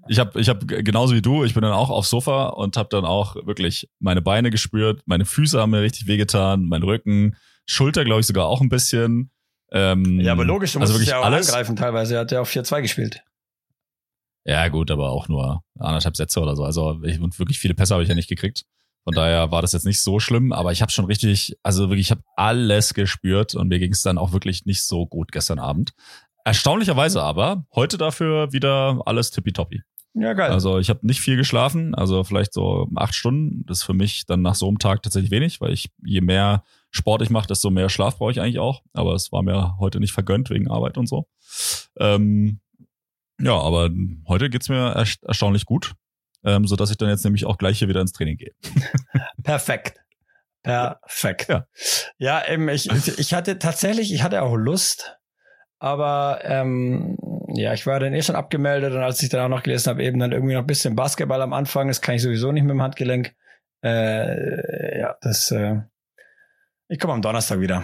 [0.07, 2.89] ich habe ich habe genauso wie du, ich bin dann auch aufs Sofa und habe
[2.89, 7.35] dann auch wirklich meine Beine gespürt, meine Füße haben mir richtig wehgetan, mein Rücken,
[7.65, 9.31] Schulter glaube ich sogar auch ein bisschen.
[9.71, 11.49] Ähm, ja, aber logisch, du musst also wirklich ja auch alles.
[11.49, 12.15] angreifen teilweise.
[12.15, 13.23] Er hat ja auf 4-2 gespielt.
[14.45, 16.63] Ja, gut, aber auch nur anderthalb Sätze oder so.
[16.63, 18.65] Also ich, und wirklich viele Pässe habe ich ja nicht gekriegt.
[19.05, 22.07] Von daher war das jetzt nicht so schlimm, aber ich habe schon richtig, also wirklich,
[22.07, 25.59] ich habe alles gespürt und mir ging es dann auch wirklich nicht so gut gestern
[25.59, 25.93] Abend.
[26.45, 29.81] Erstaunlicherweise aber heute dafür wieder alles tippitoppi.
[30.15, 30.51] Ja, geil.
[30.51, 33.65] Also ich habe nicht viel geschlafen, also vielleicht so acht Stunden.
[33.65, 36.63] Das ist für mich dann nach so einem Tag tatsächlich wenig, weil ich je mehr
[36.91, 38.83] Sport ich mache, desto mehr Schlaf brauche ich eigentlich auch.
[38.93, 41.27] Aber es war mir heute nicht vergönnt wegen Arbeit und so.
[41.97, 42.59] Ähm,
[43.41, 43.89] ja, aber
[44.27, 45.93] heute geht's mir erst- erstaunlich gut,
[46.43, 48.51] ähm, so dass ich dann jetzt nämlich auch gleich hier wieder ins Training gehe.
[49.43, 49.99] Perfekt.
[50.61, 51.49] Perfekt.
[51.49, 51.65] Ja.
[52.19, 52.87] Ja, eben, ich,
[53.19, 55.17] ich hatte tatsächlich, ich hatte auch Lust,
[55.83, 57.17] aber ähm,
[57.55, 60.01] ja, ich war dann eh schon abgemeldet und als ich dann auch noch gelesen habe,
[60.03, 62.71] eben dann irgendwie noch ein bisschen Basketball am Anfang, das kann ich sowieso nicht mit
[62.71, 63.35] dem Handgelenk.
[63.83, 65.81] Äh, ja, das, äh,
[66.87, 67.83] ich komme am Donnerstag wieder.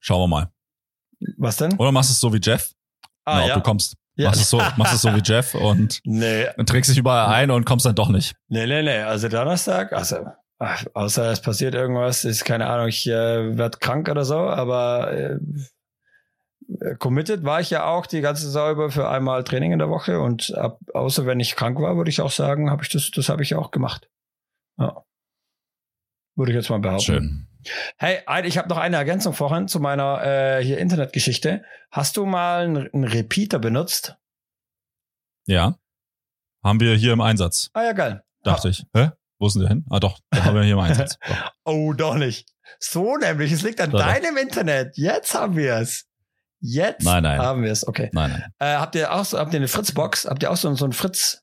[0.00, 0.52] Schauen wir mal.
[1.38, 1.72] Was denn?
[1.78, 2.72] Oder machst du es so wie Jeff?
[3.24, 3.54] Ah, Na, ob ja.
[3.54, 3.96] du kommst.
[4.16, 4.28] ja.
[4.28, 7.50] Machst es so, machst es so wie Jeff und Nee, dann trägst dich überall ein
[7.50, 8.36] und kommst dann doch nicht.
[8.48, 8.98] nee, nee, nee.
[9.00, 10.26] Also Donnerstag, also
[10.94, 15.38] außer es passiert irgendwas, ist keine Ahnung, ich äh, werd krank oder so, aber äh,
[16.98, 20.20] committed war ich ja auch die ganze Saison über für einmal Training in der Woche
[20.20, 23.28] und ab, außer wenn ich krank war, würde ich auch sagen, habe ich das, das
[23.28, 24.08] habe ich auch gemacht.
[24.78, 25.04] Ja.
[26.36, 27.04] Würde ich jetzt mal behaupten.
[27.04, 27.48] Schön.
[27.96, 31.64] Hey, ich habe noch eine Ergänzung vorhin zu meiner äh, hier Internetgeschichte.
[31.90, 34.16] Hast du mal einen, einen Repeater benutzt?
[35.46, 35.78] Ja.
[36.62, 37.70] haben wir hier im Einsatz.
[37.72, 38.24] Ah ja, geil.
[38.42, 38.84] Dachte ich.
[38.94, 39.10] Hä?
[39.44, 39.84] Wo sind die hin?
[39.90, 41.18] Ah doch, da haben wir hier im Einsatz.
[41.66, 42.48] Oh, doch nicht.
[42.80, 43.98] So nämlich, es liegt an doch.
[43.98, 44.96] deinem Internet.
[44.96, 46.06] Jetzt haben wir es.
[46.60, 47.38] Jetzt Nein, nein.
[47.38, 47.86] haben wir es.
[47.86, 48.08] Okay.
[48.14, 48.44] Nein, nein.
[48.58, 50.24] Äh, habt ihr auch so, habt ihr eine Fritzbox?
[50.24, 51.42] Habt ihr auch so, so einen Fritz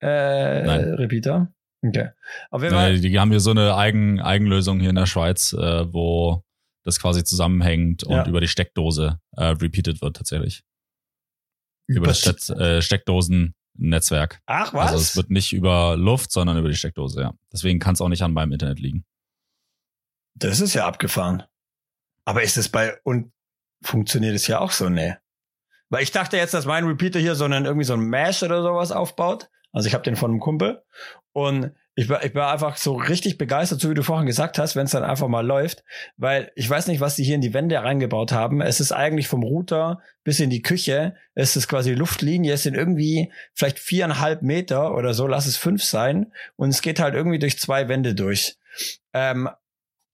[0.00, 0.08] äh.
[0.08, 1.52] Repeater?
[1.86, 2.08] Okay.
[2.50, 2.94] Auf jeden Fall.
[2.94, 6.42] Nee, die haben hier so eine Eigen, Eigenlösung hier in der Schweiz, äh, wo
[6.84, 8.26] das quasi zusammenhängt und Ja.
[8.26, 10.62] über die Steckdose äh, repeated wird tatsächlich.
[11.88, 12.80] Über das Steck, äh,
[13.78, 14.40] Steckdosen-Netzwerk.
[14.46, 14.90] Ach was?
[14.92, 17.34] Also es wird nicht über Luft, sondern über die Steckdose, ja.
[17.52, 19.04] Deswegen kann es auch nicht an meinem Internet liegen.
[20.34, 21.42] das ist ja abgefahren.
[22.24, 23.32] Aber ist es bei und
[23.82, 24.88] funktioniert es ja auch so?
[24.88, 25.16] Nee.
[25.88, 28.62] Weil ich dachte jetzt, dass mein Repeater hier so einen irgendwie so ein Mesh oder
[28.62, 29.48] sowas aufbaut.
[29.72, 30.82] Also ich habe den von einem Kumpel
[31.32, 34.76] und ich war, ich war einfach so richtig begeistert, so wie du vorhin gesagt hast,
[34.76, 35.82] wenn es dann einfach mal läuft,
[36.16, 38.60] weil ich weiß nicht, was die hier in die Wände reingebaut haben.
[38.60, 42.76] Es ist eigentlich vom Router bis in die Küche, es ist quasi Luftlinie, es sind
[42.76, 47.40] irgendwie vielleicht viereinhalb Meter oder so, lass es fünf sein und es geht halt irgendwie
[47.40, 48.58] durch zwei Wände durch.
[49.12, 49.48] Ähm,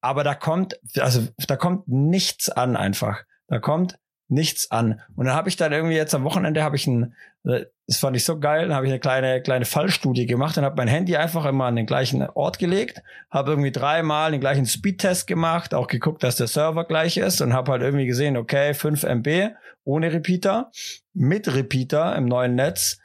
[0.00, 3.24] aber da kommt, also da kommt nichts an einfach.
[3.46, 5.00] Da kommt nichts an.
[5.16, 8.16] Und dann habe ich dann irgendwie jetzt am Wochenende habe ich ein, äh, das fand
[8.16, 11.16] ich so geil, dann habe ich eine kleine kleine Fallstudie gemacht und habe mein Handy
[11.16, 15.86] einfach immer an den gleichen Ort gelegt, habe irgendwie dreimal den gleichen Speedtest gemacht, auch
[15.86, 19.50] geguckt, dass der Server gleich ist und habe halt irgendwie gesehen, okay, 5 MB
[19.84, 20.70] ohne Repeater,
[21.12, 22.98] mit Repeater im neuen Netz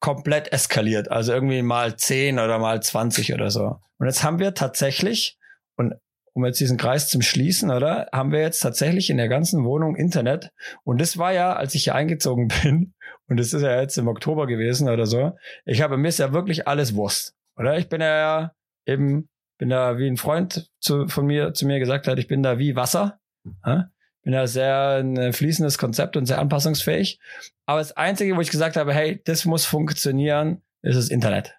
[0.00, 3.78] komplett eskaliert, also irgendwie mal 10 oder mal 20 oder so.
[3.98, 5.38] Und jetzt haben wir tatsächlich
[5.76, 5.94] und
[6.34, 8.08] um jetzt diesen Kreis zum Schließen, oder?
[8.12, 10.52] Haben wir jetzt tatsächlich in der ganzen Wohnung Internet.
[10.82, 12.94] Und das war ja, als ich hier eingezogen bin,
[13.28, 15.32] und das ist ja jetzt im Oktober gewesen oder so,
[15.64, 17.78] ich habe mir ist ja wirklich alles Wurst, oder?
[17.78, 18.52] Ich bin ja
[18.84, 22.42] eben, bin da wie ein Freund zu, von mir, zu mir gesagt hat, ich bin
[22.42, 23.20] da wie Wasser.
[23.64, 23.90] Ja?
[24.22, 27.20] Bin da sehr ein fließendes Konzept und sehr anpassungsfähig.
[27.66, 31.54] Aber das Einzige, wo ich gesagt habe, hey, das muss funktionieren, ist das Internet.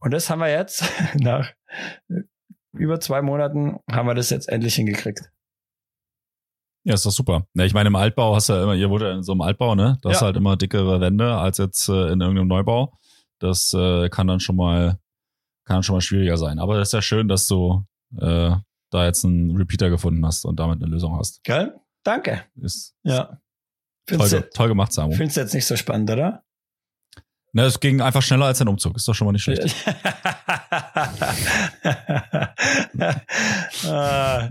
[0.00, 1.52] Und das haben wir jetzt nach
[2.78, 5.30] über zwei Monaten haben wir das jetzt endlich hingekriegt.
[6.84, 7.46] Ja, ist doch super.
[7.54, 9.74] Ja, ich meine, im Altbau hast du ja immer, ihr ja in so einem Altbau,
[9.74, 9.98] ne?
[10.02, 10.20] Da hast Ja.
[10.20, 12.96] du halt immer dickere Wände als jetzt äh, in irgendeinem Neubau.
[13.40, 14.98] Das äh, kann dann schon mal,
[15.64, 16.58] kann schon mal schwieriger sein.
[16.60, 17.84] Aber das ist ja schön, dass du
[18.18, 18.54] äh,
[18.90, 21.42] da jetzt einen Repeater gefunden hast und damit eine Lösung hast.
[21.42, 21.74] Gell?
[22.04, 22.44] Danke.
[22.54, 23.40] Ist Ja.
[24.06, 25.12] toll, toll gemacht, Samu.
[25.12, 26.44] findest du jetzt nicht so spannend, oder?
[27.56, 28.96] Ne, es ging einfach schneller als ein Umzug.
[28.96, 29.74] Ist doch schon mal nicht schlecht.
[33.88, 34.50] ah,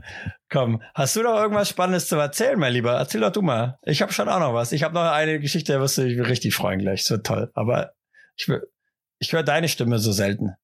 [0.50, 2.94] komm, hast du noch irgendwas Spannendes zu erzählen, mein Lieber?
[2.94, 3.78] Erzähl doch du mal.
[3.84, 4.72] Ich habe schon auch noch was.
[4.72, 7.06] Ich habe noch eine Geschichte, da wirst du dich richtig freuen gleich.
[7.06, 7.52] So toll.
[7.54, 7.92] Aber
[8.38, 8.52] ich,
[9.20, 10.56] ich höre deine Stimme so selten.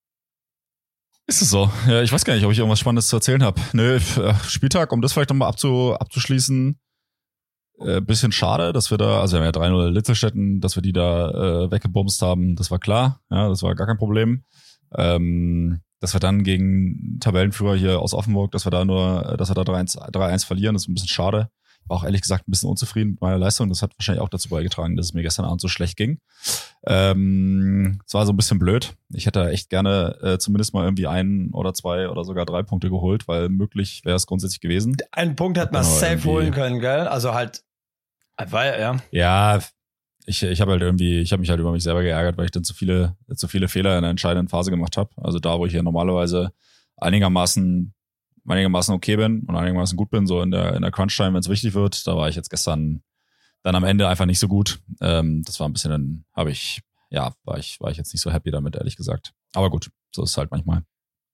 [1.27, 1.71] Ist es so?
[1.87, 3.61] Ja, ich weiß gar nicht, ob ich irgendwas Spannendes zu erzählen habe.
[3.73, 6.79] Nö, äh, Spieltag, um das vielleicht nochmal abzu, abzuschließen.
[7.85, 10.93] Äh, bisschen schade, dass wir da, also wir haben ja 3-0 Litzelstetten, dass wir die
[10.93, 11.29] da
[11.65, 13.21] äh, weggebumst haben, das war klar.
[13.29, 14.43] Ja, das war gar kein Problem.
[14.95, 19.49] Ähm, dass wir dann gegen Tabellenführer hier aus Offenburg, dass wir da nur, äh, dass
[19.49, 21.49] wir da 3-1 3-1 verlieren, ist ein bisschen schade.
[21.87, 23.67] War auch ehrlich gesagt ein bisschen unzufrieden mit meiner Leistung.
[23.69, 26.19] Das hat wahrscheinlich auch dazu beigetragen, dass es mir gestern Abend so schlecht ging.
[26.85, 28.93] Ähm, es war so ein bisschen blöd.
[29.13, 32.89] Ich hätte echt gerne äh, zumindest mal irgendwie ein oder zwei oder sogar drei Punkte
[32.89, 34.95] geholt, weil möglich wäre es grundsätzlich gewesen.
[35.11, 37.07] Einen Punkt hat man Genau, safe holen können, gell?
[37.07, 37.63] Also halt,
[38.37, 38.97] weil, ja.
[39.11, 39.59] Ja,
[40.25, 42.51] ich, ich habe halt irgendwie, ich habe mich halt über mich selber geärgert, weil ich
[42.51, 45.09] dann zu viele, zu viele Fehler in der entscheidenden Phase gemacht habe.
[45.17, 46.51] Also da, wo ich ja normalerweise
[46.97, 47.93] einigermaßen,
[48.47, 51.49] einigermaßen okay bin und einigermaßen gut bin, so in der, in der Crunch-Time, wenn es
[51.49, 53.03] wichtig wird, da war ich jetzt gestern
[53.63, 54.79] dann am Ende einfach nicht so gut.
[55.01, 58.21] Ähm, das war ein bisschen, dann habe ich, ja, war ich, war ich jetzt nicht
[58.21, 59.33] so happy damit, ehrlich gesagt.
[59.53, 60.83] Aber gut, so ist es halt manchmal.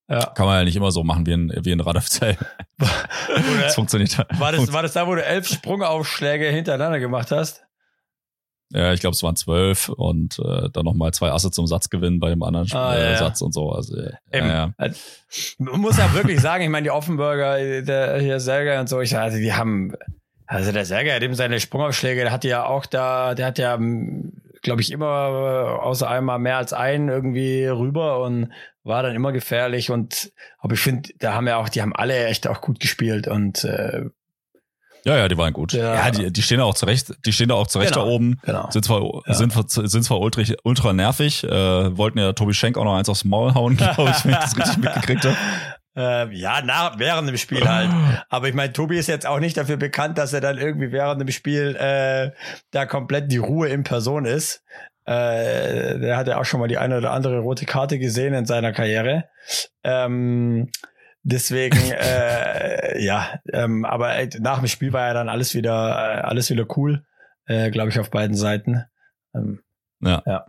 [0.10, 0.26] Ja.
[0.28, 2.38] Kann man ja nicht immer so machen wie in, wie in Radolfzell.
[3.62, 4.17] Das funktioniert.
[4.39, 7.63] War das, war das da, wo du elf Sprungaufschläge hintereinander gemacht hast?
[8.70, 12.30] Ja, ich glaube, es waren zwölf und äh, dann nochmal zwei Asse zum Satzgewinn bei
[12.30, 13.17] dem anderen Ah, äh, ja.
[13.17, 13.72] Satz und so.
[13.72, 14.48] Also, äh, Eben.
[14.48, 14.74] ja.
[15.58, 19.17] Man muss ja wirklich sagen, ich meine, die Offenburger, der hier Sergei und so, ich
[19.17, 19.93] also die haben,
[20.48, 23.78] also der Sergei hat eben seine Sprungaufschläge, der hatte ja auch da, der hat ja,
[24.67, 28.51] glaube ich, immer äh, außer einmal mehr als einen irgendwie rüber und
[28.84, 32.25] war dann immer gefährlich und aber ich finde, da haben ja auch, die haben alle
[32.27, 34.03] echt auch gut gespielt und äh,
[35.06, 35.71] ja, ja, die waren gut.
[35.71, 35.95] Ja.
[35.95, 38.06] Ja, die, die stehen da auch zurecht, die stehen da auch zurecht Genau.
[38.06, 38.39] da oben.
[38.43, 38.69] genau.
[38.71, 39.34] Sind zwar, Ja.
[39.36, 41.49] sind, sind zwar ultra, ultra nervig, äh,
[41.97, 44.58] wollten ja Tobi Schenk auch noch eins aufs Maul hauen, glaube ich, wenn ich das
[44.58, 45.38] richtig mitgekriegt habe.
[45.97, 47.89] Äh, ja, nach, während dem Spiel halt.
[48.29, 51.19] Aber ich meine, Tobi ist jetzt auch nicht dafür bekannt, dass er dann irgendwie während
[51.19, 52.31] dem Spiel äh,
[52.69, 54.63] da komplett die Ruhe in Person ist.
[55.05, 58.45] Äh, der hat ja auch schon mal die eine oder andere rote Karte gesehen in
[58.45, 59.29] seiner Karriere.
[59.83, 60.69] Ähm,
[61.23, 66.21] deswegen, äh, ja, ähm, aber ey, nach dem Spiel war ja dann alles wieder, äh,
[66.21, 67.05] alles wieder cool,
[67.47, 68.83] äh, glaube ich, auf beiden Seiten.
[69.33, 69.62] Ähm,
[70.01, 70.21] Ja.
[70.27, 70.45] Ja.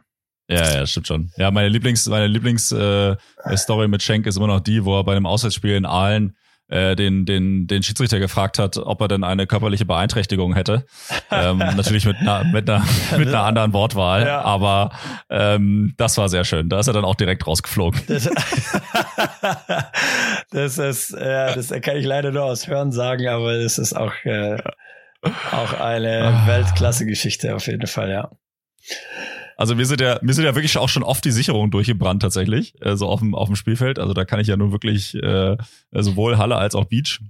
[0.48, 1.30] Ja, ja, stimmt schon.
[1.36, 5.12] Ja, meine Lieblings, meine Lieblings-Story äh, mit Schenk ist immer noch die, wo er bei
[5.12, 6.34] einem Auswärtsspiel in Aalen
[6.68, 10.84] äh, den, den, den Schiedsrichter gefragt hat, ob er denn eine körperliche Beeinträchtigung hätte.
[11.30, 12.84] ähm, natürlich mit einer, mit einer,
[13.16, 14.42] mit einer anderen Wortwahl, ja.
[14.42, 14.90] aber
[15.30, 16.68] ähm, das war sehr schön.
[16.68, 18.00] Da ist er dann auch direkt rausgeflogen.
[18.06, 18.28] Das,
[20.50, 24.12] das ist, ja, das kann ich leider nur aus Hören sagen, aber es ist auch,
[24.24, 24.58] äh,
[25.52, 26.46] auch eine ah.
[26.46, 28.30] Weltklasse-Geschichte auf jeden Fall, ja.
[29.58, 32.80] Also wir sind ja, wir sind ja wirklich auch schon oft die Sicherung durchgebrannt tatsächlich,
[32.80, 33.98] äh, so auf dem, auf dem Spielfeld.
[33.98, 35.56] Also da kann ich ja nur wirklich äh,
[35.90, 37.20] sowohl Halle als auch Beach.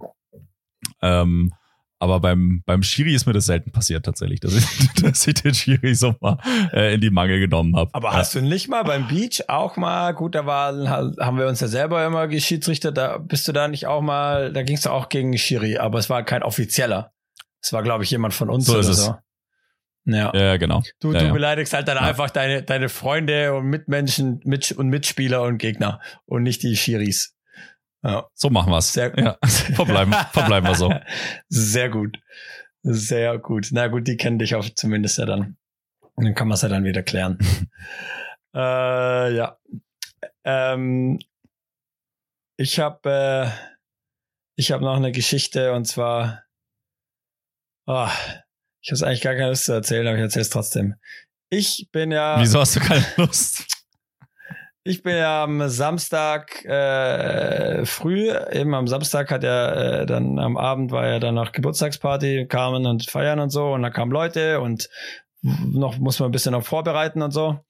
[1.01, 1.55] Ähm,
[1.99, 4.67] aber beim, beim Schiri ist mir das selten passiert tatsächlich, dass ich,
[5.03, 6.37] dass ich den Schiri so mal
[6.75, 7.89] äh, in die Mangel genommen habe.
[7.95, 11.61] Aber hast du nicht mal beim Beach auch mal, gut, da war, haben wir uns
[11.61, 15.09] ja selber immer geschiedsrichter, da bist du da nicht auch mal, da gingst du auch
[15.09, 17.11] gegen Schiri, aber es war kein offizieller.
[17.63, 19.17] Es war, glaube ich, jemand von uns so oder so.
[20.11, 20.33] Ja.
[20.35, 20.83] ja, genau.
[21.01, 21.33] Du, ja, du ja.
[21.33, 22.03] beleidigst halt dann ja.
[22.03, 27.37] einfach deine, deine Freunde und Mitmenschen mit, und Mitspieler und Gegner und nicht die Schiris.
[28.03, 28.27] Ja.
[28.35, 28.93] So machen wir's.
[28.93, 29.13] Sehr.
[29.19, 29.37] Ja.
[29.47, 30.93] verbleiben, verbleiben wir so.
[31.49, 32.19] Sehr gut.
[32.83, 33.69] Sehr gut.
[33.73, 35.59] Na gut, die kennen dich auch zumindest ja dann.
[36.15, 37.39] Und dann kann man es ja dann wieder klären.
[38.55, 39.59] äh, ja.
[40.45, 41.19] Ähm,
[42.57, 43.51] ich habe äh,
[44.57, 46.45] ich habe noch eine Geschichte und zwar
[47.87, 48.09] oh,
[48.91, 50.95] ich habe eigentlich gar keine Lust zu erzählen, aber ich erzähle es trotzdem.
[51.51, 52.41] Ich bin ja.
[52.41, 53.65] Wieso hast du keine Lust?
[54.85, 60.57] Ich bin ja am Samstag äh, früh, eben am Samstag hat er äh, dann am
[60.57, 64.61] Abend war ja dann noch Geburtstagsparty, kamen und feiern und so und da kamen Leute
[64.61, 64.89] und
[65.43, 67.61] noch muss man ein bisschen noch vorbereiten und so.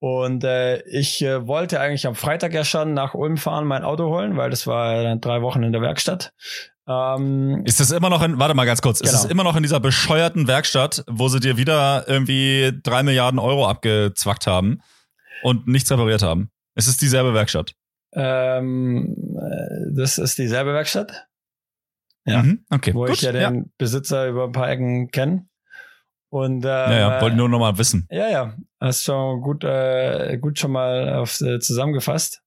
[0.00, 4.06] Und äh, ich äh, wollte eigentlich am Freitag ja schon nach Ulm fahren, mein Auto
[4.08, 6.32] holen, weil das war ja dann drei Wochen in der Werkstatt.
[6.88, 9.12] Ähm, ist das immer noch in, warte mal ganz kurz, genau.
[9.12, 13.38] ist es immer noch in dieser bescheuerten Werkstatt, wo sie dir wieder irgendwie drei Milliarden
[13.38, 14.80] Euro abgezwackt haben
[15.42, 16.50] und nichts repariert haben?
[16.74, 17.74] Ist es dieselbe Werkstatt?
[18.12, 21.26] Ähm, äh, das ist dieselbe Werkstatt.
[22.24, 22.42] Ja.
[22.42, 22.94] Mhm, okay.
[22.94, 23.62] Wo Gut, ich ja den ja.
[23.76, 25.46] Besitzer über ein paar Ecken kenne.
[26.30, 28.06] Und ähm, ja, ja, wollte nur noch mal wissen.
[28.10, 32.42] Ja, ja, hast schon gut, äh, gut schon mal auf, äh, zusammengefasst.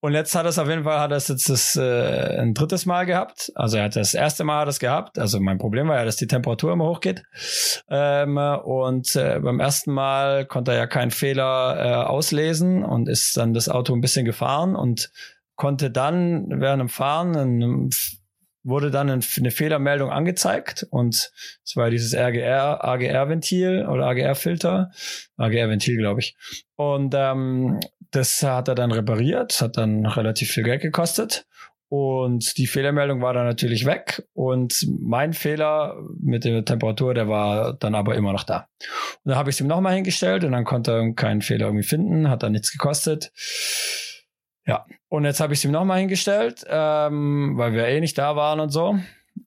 [0.00, 3.06] Und jetzt hat es auf jeden Fall, hat es jetzt das, äh, ein drittes Mal
[3.06, 3.50] gehabt.
[3.54, 5.18] Also er hat das erste Mal es gehabt.
[5.18, 7.22] Also mein Problem war ja, dass die Temperatur immer hochgeht.
[7.88, 13.36] Ähm, und äh, beim ersten Mal konnte er ja keinen Fehler äh, auslesen und ist
[13.36, 15.10] dann das Auto ein bisschen gefahren und
[15.56, 17.90] konnte dann während dem Fahren ein
[18.66, 21.30] wurde dann eine Fehlermeldung angezeigt und
[21.64, 24.90] es war dieses RGR, AGR-Ventil oder AGR-Filter,
[25.36, 26.36] AGR-Ventil, glaube ich.
[26.74, 27.78] Und ähm,
[28.10, 31.46] das hat er dann repariert, hat dann relativ viel Geld gekostet.
[31.88, 34.26] Und die Fehlermeldung war dann natürlich weg.
[34.32, 38.68] Und mein Fehler mit der Temperatur, der war dann aber immer noch da.
[39.22, 41.86] Und dann habe ich es ihm nochmal hingestellt und dann konnte er keinen Fehler irgendwie
[41.86, 43.30] finden, hat dann nichts gekostet.
[44.66, 48.34] Ja, und jetzt habe ich es ihm nochmal hingestellt, ähm, weil wir eh nicht da
[48.34, 48.98] waren und so.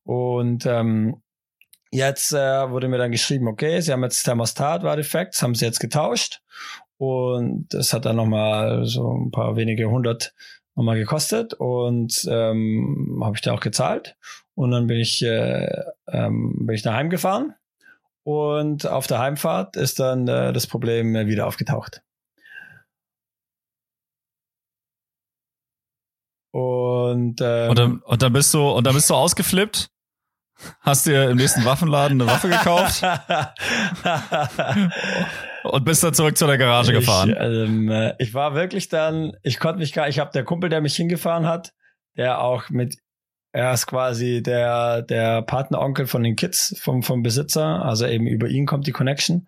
[0.03, 1.21] Und ähm,
[1.91, 5.65] jetzt äh, wurde mir dann geschrieben, okay, sie haben jetzt Thermostat war defekt, haben sie
[5.65, 6.41] jetzt getauscht.
[6.97, 10.34] Und das hat dann nochmal so ein paar wenige hundert
[10.75, 14.15] nochmal gekostet und ähm, habe ich da auch gezahlt.
[14.55, 15.69] Und dann bin ich, äh,
[16.08, 17.55] ähm, bin ich daheim gefahren.
[18.23, 22.03] Und auf der Heimfahrt ist dann äh, das Problem wieder aufgetaucht.
[26.51, 29.89] Und, ähm, und, dann, und dann bist du und dann bist du ausgeflippt.
[30.81, 33.01] Hast dir im nächsten Waffenladen eine Waffe gekauft
[35.63, 37.33] und bist dann zurück zu der Garage ich, gefahren.
[37.39, 40.81] Ähm, äh, ich war wirklich dann, ich konnte mich gar, ich habe der Kumpel, der
[40.81, 41.71] mich hingefahren hat,
[42.17, 42.97] der auch mit,
[43.53, 48.47] er ist quasi der der Partneronkel von den Kids vom vom Besitzer, also eben über
[48.49, 49.47] ihn kommt die Connection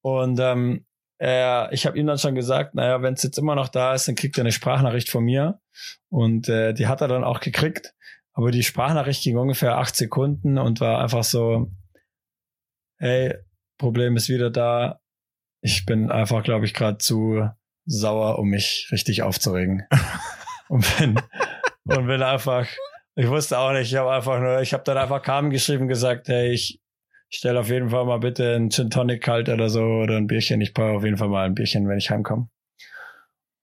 [0.00, 0.86] und ähm,
[1.18, 4.06] er, ich habe ihm dann schon gesagt, naja, wenn es jetzt immer noch da ist,
[4.06, 5.60] dann kriegt er eine Sprachnachricht von mir.
[6.08, 7.94] Und äh, die hat er dann auch gekriegt.
[8.32, 11.72] Aber die Sprachnachricht ging ungefähr acht Sekunden und war einfach so,
[12.98, 13.34] hey,
[13.78, 15.00] Problem ist wieder da.
[15.60, 17.48] Ich bin einfach, glaube ich, gerade zu
[17.84, 19.86] sauer, um mich richtig aufzuregen.
[20.68, 21.20] und bin,
[21.84, 22.68] und bin einfach,
[23.16, 26.28] ich wusste auch nicht, ich habe einfach nur, ich habe dann einfach Carmen geschrieben gesagt,
[26.28, 26.80] hey, ich
[27.28, 30.60] stell auf jeden Fall mal bitte einen Gin Tonic kalt oder so oder ein Bierchen.
[30.60, 32.48] Ich brauche auf jeden Fall mal ein Bierchen, wenn ich heimkomme.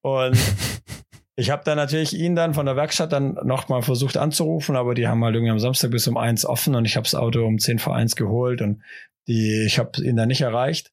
[0.01, 0.38] Und
[1.36, 5.08] ich habe dann natürlich ihn dann von der Werkstatt dann nochmal versucht anzurufen, aber die
[5.08, 7.58] haben halt irgendwie am Samstag bis um eins offen und ich habe das Auto um
[7.58, 8.82] zehn vor eins geholt und
[9.28, 10.91] die, ich habe ihn dann nicht erreicht.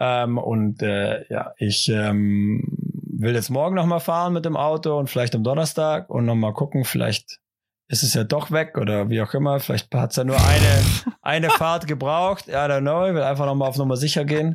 [0.00, 2.62] Ähm, und äh, ja, ich ähm,
[3.18, 6.84] will jetzt morgen nochmal fahren mit dem Auto und vielleicht am Donnerstag und nochmal gucken,
[6.84, 7.40] vielleicht
[7.88, 9.58] ist es ja doch weg oder wie auch immer.
[9.60, 10.84] Vielleicht hat es ja nur eine,
[11.22, 12.48] eine Fahrt gebraucht.
[12.48, 13.06] I don't know.
[13.06, 14.54] Ich will einfach nochmal auf Nummer sicher gehen.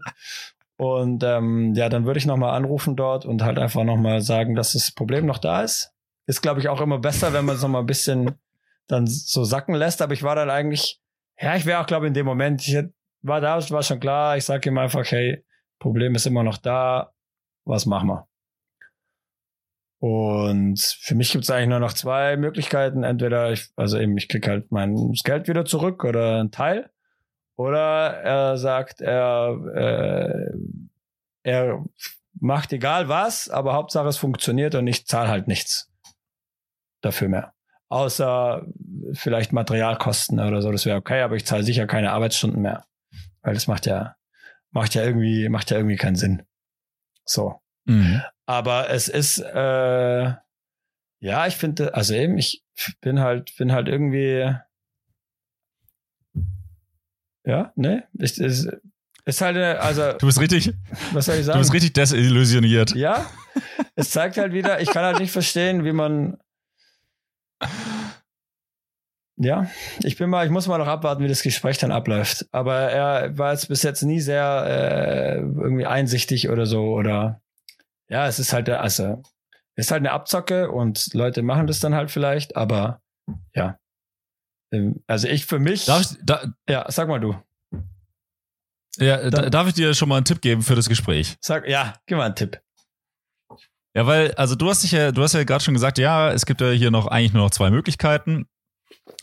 [0.77, 4.73] Und ähm, ja, dann würde ich nochmal anrufen dort und halt einfach nochmal sagen, dass
[4.73, 5.91] das Problem noch da ist.
[6.25, 8.35] Ist, glaube ich, auch immer besser, wenn man es nochmal ein bisschen
[8.87, 10.01] dann so sacken lässt.
[10.01, 11.01] Aber ich war dann eigentlich,
[11.39, 12.77] ja, ich wäre auch, glaube ich, in dem Moment, ich
[13.21, 15.43] war da, war schon klar, ich sage ihm einfach, hey,
[15.79, 17.13] Problem ist immer noch da,
[17.65, 18.27] was machen wir?
[20.03, 23.05] Und für mich gibt es eigentlich nur noch zwei Möglichkeiten.
[23.05, 26.89] Entweder ich, also eben, ich krieg halt mein Geld wieder zurück oder ein Teil.
[27.55, 30.57] Oder er sagt, er, äh,
[31.43, 31.85] er
[32.33, 35.89] macht egal was, aber Hauptsache es funktioniert und ich zahle halt nichts
[36.99, 37.53] dafür mehr.
[37.87, 38.65] Außer
[39.13, 42.83] vielleicht Materialkosten oder so, das wäre okay, aber ich zahle sicher keine Arbeitsstunden mehr.
[43.41, 44.17] Weil das macht ja,
[44.71, 46.43] macht ja irgendwie, macht ja irgendwie keinen Sinn.
[47.23, 47.61] So.
[47.85, 48.21] Mhm.
[48.45, 50.33] Aber es ist, äh,
[51.19, 52.63] ja, ich finde, also eben, ich
[52.99, 54.53] bin halt, bin halt irgendwie,
[57.45, 58.69] ja, ne, ist, ist,
[59.25, 60.17] ist halt, also.
[60.17, 60.73] Du bist richtig,
[61.13, 61.57] was soll ich sagen?
[61.57, 62.93] Du bist richtig desillusioniert.
[62.95, 63.25] Ja,
[63.95, 66.37] es zeigt halt wieder, ich kann halt nicht verstehen, wie man,
[69.37, 69.69] ja,
[70.03, 72.47] ich bin mal, ich muss mal noch abwarten, wie das Gespräch dann abläuft.
[72.51, 77.42] Aber er war jetzt bis jetzt nie sehr äh, irgendwie einsichtig oder so oder
[78.13, 79.23] ja, es ist halt, also,
[79.75, 83.01] es ist halt eine Abzocke und Leute machen das dann halt vielleicht, aber
[83.55, 83.79] ja.
[84.71, 85.85] Ähm, also ich für mich.
[85.85, 87.35] Darf ich, da, ja, sag mal du.
[88.97, 91.37] Ja, dann, darf ich dir schon mal einen Tipp geben für das Gespräch?
[91.41, 92.61] Sag, ja, gib mal einen Tipp.
[93.95, 96.45] Ja, weil, also du hast dich ja, du hast ja gerade schon gesagt, ja, es
[96.45, 98.47] gibt ja hier noch eigentlich nur noch zwei Möglichkeiten.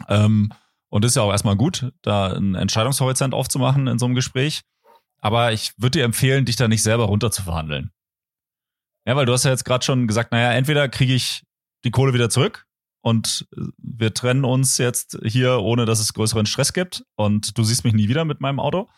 [0.08, 0.52] Ähm,
[0.88, 4.62] und ist ja auch erstmal gut, da einen Entscheidungshorizont aufzumachen in so einem Gespräch.
[5.20, 7.92] Aber ich würde dir empfehlen, dich da nicht selber runter zu verhandeln.
[9.06, 11.44] Ja, weil du hast ja jetzt gerade schon gesagt, naja, entweder kriege ich
[11.84, 12.66] die Kohle wieder zurück
[13.02, 17.84] und wir trennen uns jetzt hier, ohne dass es größeren Stress gibt und du siehst
[17.84, 18.88] mich nie wieder mit meinem Auto.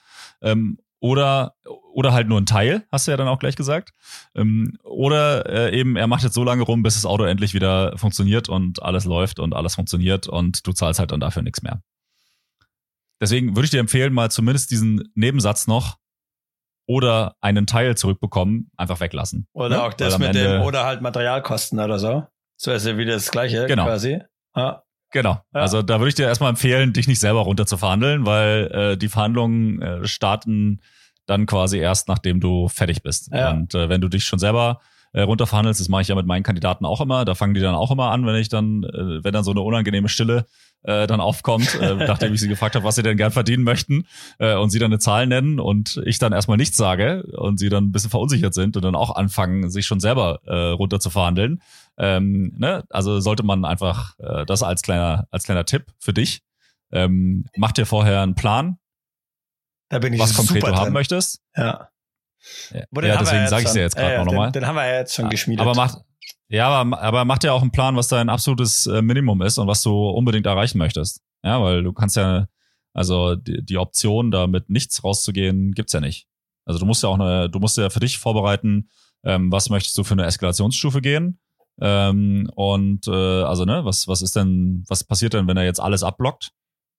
[0.41, 1.55] Ähm, oder,
[1.93, 3.93] oder halt nur ein Teil, hast du ja dann auch gleich gesagt.
[4.37, 7.99] Ähm, oder äh, eben, er macht jetzt so lange rum, bis das Auto endlich wieder
[7.99, 11.83] funktioniert und alles läuft und alles funktioniert und du zahlst halt dann dafür nichts mehr.
[13.21, 15.99] Deswegen würde ich dir empfehlen, mal zumindest diesen Nebensatz noch
[16.87, 19.47] oder einen Teil zurückbekommen, einfach weglassen.
[19.53, 19.83] Oder ne?
[19.83, 22.25] auch das mit dem, oder halt Materialkosten oder so.
[22.57, 23.85] So ist ja wieder das Gleiche genau.
[23.85, 24.21] quasi.
[24.55, 24.83] Ja.
[25.11, 25.41] Genau.
[25.55, 25.61] Ja.
[25.61, 28.97] Also da würde ich dir erstmal empfehlen, dich nicht selber runter zu verhandeln, weil äh,
[28.97, 30.81] die Verhandlungen äh, starten
[31.27, 33.31] dann quasi erst, nachdem du fertig bist.
[33.33, 33.51] Ja.
[33.51, 34.81] Und äh, wenn du dich schon selber
[35.13, 37.75] äh, runterverhandelst, das mache ich ja mit meinen Kandidaten auch immer, da fangen die dann
[37.75, 40.47] auch immer an, wenn ich dann, äh, wenn dann so eine unangenehme Stille
[40.83, 44.07] äh, dann aufkommt, äh, nachdem ich sie gefragt habe, was sie denn gern verdienen möchten
[44.39, 47.69] äh, und sie dann eine Zahl nennen und ich dann erstmal nichts sage und sie
[47.69, 51.11] dann ein bisschen verunsichert sind und dann auch anfangen, sich schon selber äh, runter zu
[51.11, 51.63] verhandeln.
[51.99, 52.85] Ähm, ne?
[52.91, 56.43] Also sollte man einfach äh, das als kleiner, als kleiner Tipp für dich.
[56.91, 58.79] Ähm, mach dir vorher einen Plan,
[59.93, 60.77] da bin ich was konkret du drin.
[60.77, 61.43] haben möchtest.
[61.55, 61.91] Ja.
[62.71, 64.51] Ja, ja deswegen sage ich es dir jetzt gerade ja, noch nochmal.
[64.51, 65.61] Den, den haben wir ja jetzt schon geschmiedet.
[65.61, 65.99] Aber macht,
[66.53, 69.67] ja, aber, aber macht ja auch einen Plan, was dein absolutes äh, Minimum ist und
[69.67, 71.23] was du unbedingt erreichen möchtest.
[71.43, 72.47] Ja, weil du kannst ja,
[72.93, 76.27] also die, die Option, da mit nichts rauszugehen, gibt's ja nicht.
[76.67, 78.91] Also du musst ja auch eine, du musst ja für dich vorbereiten,
[79.25, 81.41] ähm, was möchtest du für eine Eskalationsstufe gehen.
[81.81, 85.81] Ähm, und äh, also, ne, was, was ist denn, was passiert denn, wenn er jetzt
[85.81, 86.53] alles abblockt?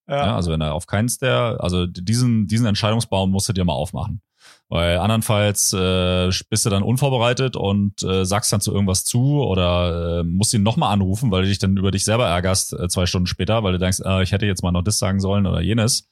[0.08, 0.26] Ja.
[0.26, 0.36] ja.
[0.36, 4.20] also wenn er auf keins der, also diesen, diesen Entscheidungsbaum musst du dir mal aufmachen.
[4.68, 10.20] Weil andernfalls äh, bist du dann unvorbereitet und äh, sagst dann zu irgendwas zu oder
[10.20, 13.06] äh, musst ihn nochmal anrufen, weil du dich dann über dich selber ärgerst äh, zwei
[13.06, 15.60] Stunden später, weil du denkst, äh, ich hätte jetzt mal noch das sagen sollen oder
[15.60, 16.08] jenes.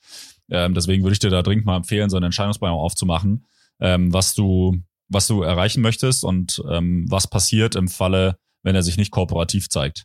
[0.50, 3.46] Ähm, deswegen würde ich dir da dringend mal empfehlen, so einen Entscheidungsbaum aufzumachen,
[3.80, 4.76] ähm, was du
[5.12, 9.68] was du erreichen möchtest und ähm, was passiert im Falle, wenn er sich nicht kooperativ
[9.68, 10.04] zeigt.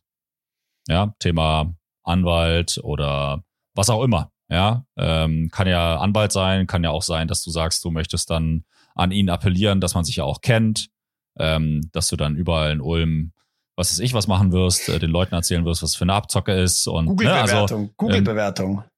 [0.87, 4.31] Ja, Thema Anwalt oder was auch immer.
[4.49, 8.29] Ja, ähm, kann ja Anwalt sein, kann ja auch sein, dass du sagst, du möchtest
[8.29, 8.63] dann
[8.95, 10.89] an ihn appellieren, dass man sich ja auch kennt,
[11.37, 13.33] ähm, dass du dann überall in Ulm,
[13.75, 16.53] was weiß ich, was machen wirst, äh, den Leuten erzählen wirst, was für eine Abzocke
[16.53, 18.77] ist und Google-Bewertung, ne, also, Google-Bewertung.
[18.77, 18.89] Ähm,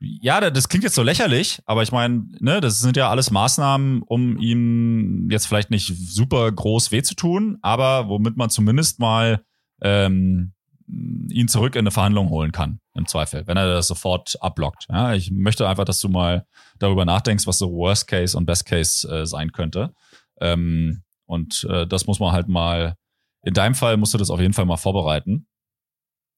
[0.00, 4.02] ja, das klingt jetzt so lächerlich, aber ich meine, ne, das sind ja alles Maßnahmen,
[4.02, 9.44] um ihm jetzt vielleicht nicht super groß weh zu tun, aber womit man zumindest mal
[9.80, 10.52] ähm,
[10.86, 14.86] ihn zurück in eine Verhandlung holen kann, im Zweifel, wenn er das sofort ablockt.
[14.90, 16.46] Ja, ich möchte einfach, dass du mal
[16.78, 19.94] darüber nachdenkst, was so Worst Case und Best Case äh, sein könnte.
[20.40, 22.96] Ähm, und äh, das muss man halt mal,
[23.42, 25.46] in deinem Fall musst du das auf jeden Fall mal vorbereiten,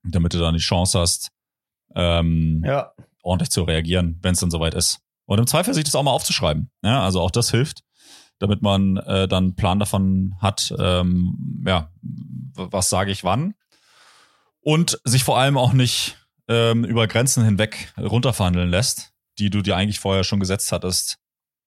[0.04, 1.30] damit du dann die Chance hast,
[1.94, 2.92] ähm, ja.
[3.22, 5.00] ordentlich zu reagieren, wenn es dann soweit ist.
[5.26, 6.70] Und im Zweifel sich das auch mal aufzuschreiben.
[6.82, 7.82] Ja, also auch das hilft,
[8.38, 11.90] damit man äh, dann einen Plan davon hat, ähm, ja,
[12.54, 13.54] was sage ich wann
[14.66, 19.76] und sich vor allem auch nicht ähm, über Grenzen hinweg runterverhandeln lässt, die du dir
[19.76, 21.18] eigentlich vorher schon gesetzt hattest.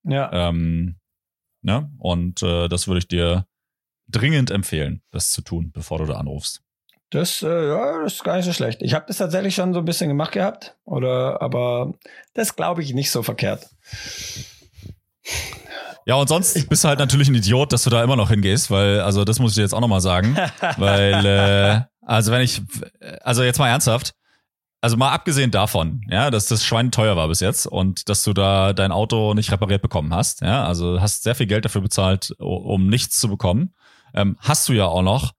[0.04, 0.32] Ja.
[0.32, 1.00] Ähm,
[1.62, 1.92] Ne?
[1.98, 3.46] Und äh, das würde ich dir
[4.08, 6.62] dringend empfehlen, das zu tun, bevor du da anrufst.
[7.12, 8.82] Das, äh, ja, das ist gar nicht so schlecht.
[8.82, 11.94] Ich habe das tatsächlich schon so ein bisschen gemacht gehabt, oder, aber
[12.34, 13.68] das glaube ich nicht so verkehrt.
[16.06, 18.72] Ja, und sonst bist du halt natürlich ein Idiot, dass du da immer noch hingehst,
[18.72, 20.38] weil, also das muss ich dir jetzt auch nochmal sagen.
[20.78, 22.62] weil, äh, also wenn ich,
[23.22, 24.14] also jetzt mal ernsthaft,
[24.82, 28.34] also mal abgesehen davon, ja, dass das Schwein teuer war bis jetzt und dass du
[28.34, 32.34] da dein Auto nicht repariert bekommen hast, ja, also hast sehr viel Geld dafür bezahlt,
[32.40, 33.74] um nichts zu bekommen,
[34.14, 35.34] ähm, hast du ja auch noch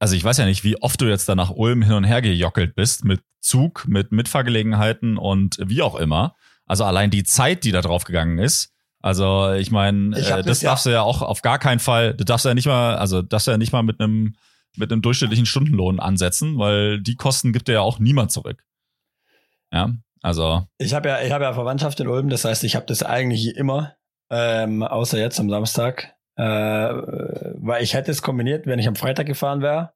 [0.00, 2.22] also ich weiß ja nicht, wie oft du jetzt da nach Ulm hin und her
[2.22, 6.34] gejockelt bist mit Zug, mit Mitfahrgelegenheiten und wie auch immer.
[6.64, 8.72] Also allein die Zeit, die da drauf gegangen ist.
[9.02, 10.90] Also ich meine, äh, das darfst ja.
[10.90, 13.58] du ja auch auf gar keinen Fall, du darfst ja nicht mal, also darfst ja
[13.58, 14.36] nicht mal mit einem
[14.76, 18.64] mit einem durchschnittlichen Stundenlohn ansetzen, weil die Kosten gibt dir ja auch niemand zurück.
[19.72, 20.66] Ja, also.
[20.78, 23.56] Ich habe ja, ich habe ja Verwandtschaft in Ulm, das heißt, ich habe das eigentlich
[23.56, 23.94] immer,
[24.30, 26.14] ähm, außer jetzt am Samstag.
[26.36, 29.92] Äh, weil ich hätte es kombiniert, wenn ich am Freitag gefahren wäre.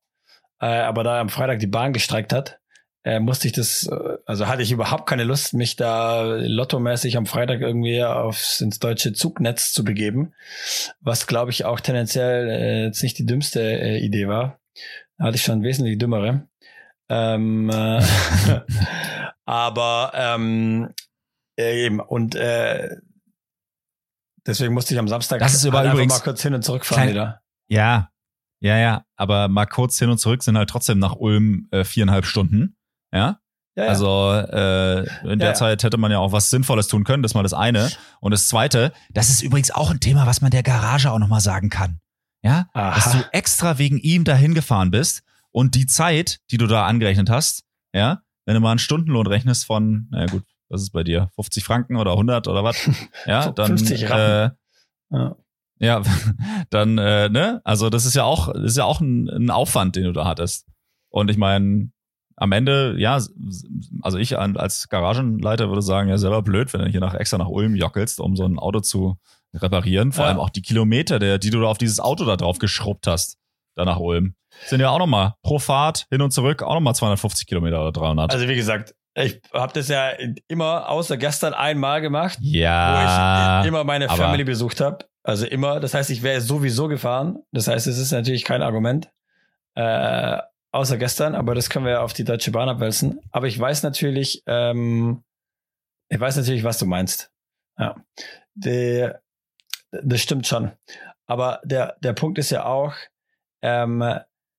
[0.60, 2.58] Äh, aber da am Freitag die Bahn gestreikt hat,
[3.02, 7.26] äh, musste ich das, äh, also hatte ich überhaupt keine Lust, mich da lottomäßig am
[7.26, 10.34] Freitag irgendwie aufs, ins deutsche Zugnetz zu begeben.
[11.00, 14.58] Was, glaube ich, auch tendenziell äh, jetzt nicht die dümmste äh, Idee war.
[15.18, 16.48] Da hatte ich schon wesentlich dümmere.
[17.08, 18.02] Ähm, äh,
[19.44, 20.92] aber ähm,
[21.58, 22.96] äh, eben, und äh,
[24.46, 27.08] Deswegen musste ich am Samstag das ist halt übrigens mal kurz hin und zurück fahren
[27.08, 27.40] wieder.
[27.68, 28.10] Ja,
[28.60, 29.04] ja, ja.
[29.16, 32.76] Aber mal kurz hin und zurück sind halt trotzdem nach Ulm äh, viereinhalb Stunden.
[33.12, 33.40] Ja.
[33.76, 33.90] Ja, ja.
[33.90, 37.32] Also äh, in der ja, Zeit hätte man ja auch was Sinnvolles tun können, das
[37.32, 37.90] ist mal das eine.
[38.20, 41.40] Und das zweite, das ist übrigens auch ein Thema, was man der Garage auch nochmal
[41.40, 41.98] sagen kann.
[42.44, 42.94] Ja, Aha.
[42.94, 47.30] dass du extra wegen ihm dahin gefahren bist und die Zeit, die du da angerechnet
[47.30, 47.64] hast,
[47.94, 51.30] ja, wenn du mal einen Stundenlohn rechnest von, naja gut, was ist bei dir?
[51.36, 52.76] 50 Franken oder 100 oder was?
[53.26, 54.50] Ja, dann 50 äh,
[55.10, 55.36] ja.
[55.78, 56.02] ja,
[56.70, 59.96] dann äh, ne, also das ist ja auch das ist ja auch ein, ein Aufwand,
[59.96, 60.66] den du da hattest.
[61.08, 61.90] Und ich meine,
[62.36, 63.18] am Ende, ja,
[64.02, 67.48] also ich als Garagenleiter würde sagen, ja, selber blöd, wenn du hier nach extra nach
[67.48, 69.16] Ulm jockelst, um so ein Auto zu
[69.54, 70.12] reparieren.
[70.12, 70.30] Vor ja.
[70.30, 73.38] allem auch die Kilometer, der, die du da auf dieses Auto da drauf geschrubbt hast,
[73.76, 74.34] da nach Ulm.
[74.66, 78.32] Sind ja auch nochmal pro Fahrt hin und zurück auch nochmal 250 Kilometer oder 300.
[78.32, 80.10] Also wie gesagt, ich habe das ja
[80.48, 85.06] immer außer gestern einmal gemacht, ja, wo ich immer meine Family besucht habe.
[85.22, 85.80] Also immer.
[85.80, 87.38] Das heißt, ich wäre sowieso gefahren.
[87.50, 89.10] Das heißt, es ist natürlich kein Argument.
[89.74, 90.38] Äh,
[90.72, 93.20] außer gestern, aber das können wir auf die Deutsche Bahn abwälzen.
[93.30, 95.22] Aber ich weiß natürlich, ähm,
[96.08, 97.30] ich weiß natürlich, was du meinst.
[97.78, 97.96] Ja.
[98.54, 99.08] Die,
[100.02, 100.72] das stimmt schon.
[101.26, 102.94] Aber der, der Punkt ist ja auch,
[103.62, 104.02] ähm,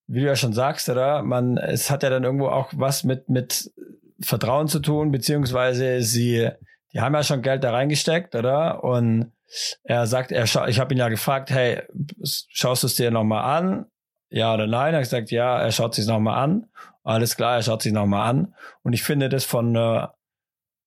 [0.07, 1.23] wie du ja schon sagst, oder?
[1.23, 3.71] Man, es hat ja dann irgendwo auch was mit, mit
[4.19, 6.49] Vertrauen zu tun, beziehungsweise sie,
[6.93, 8.83] die haben ja schon Geld da reingesteckt, oder?
[8.83, 9.31] Und
[9.83, 11.83] er sagt, er ich habe ihn ja gefragt, hey,
[12.23, 13.85] schaust du es dir nochmal an?
[14.29, 14.93] Ja oder nein?
[14.93, 16.67] Er hat gesagt, ja, er schaut sich nochmal an.
[17.03, 18.55] Alles klar, er schaut sich nochmal an.
[18.81, 20.07] Und ich finde das von, äh,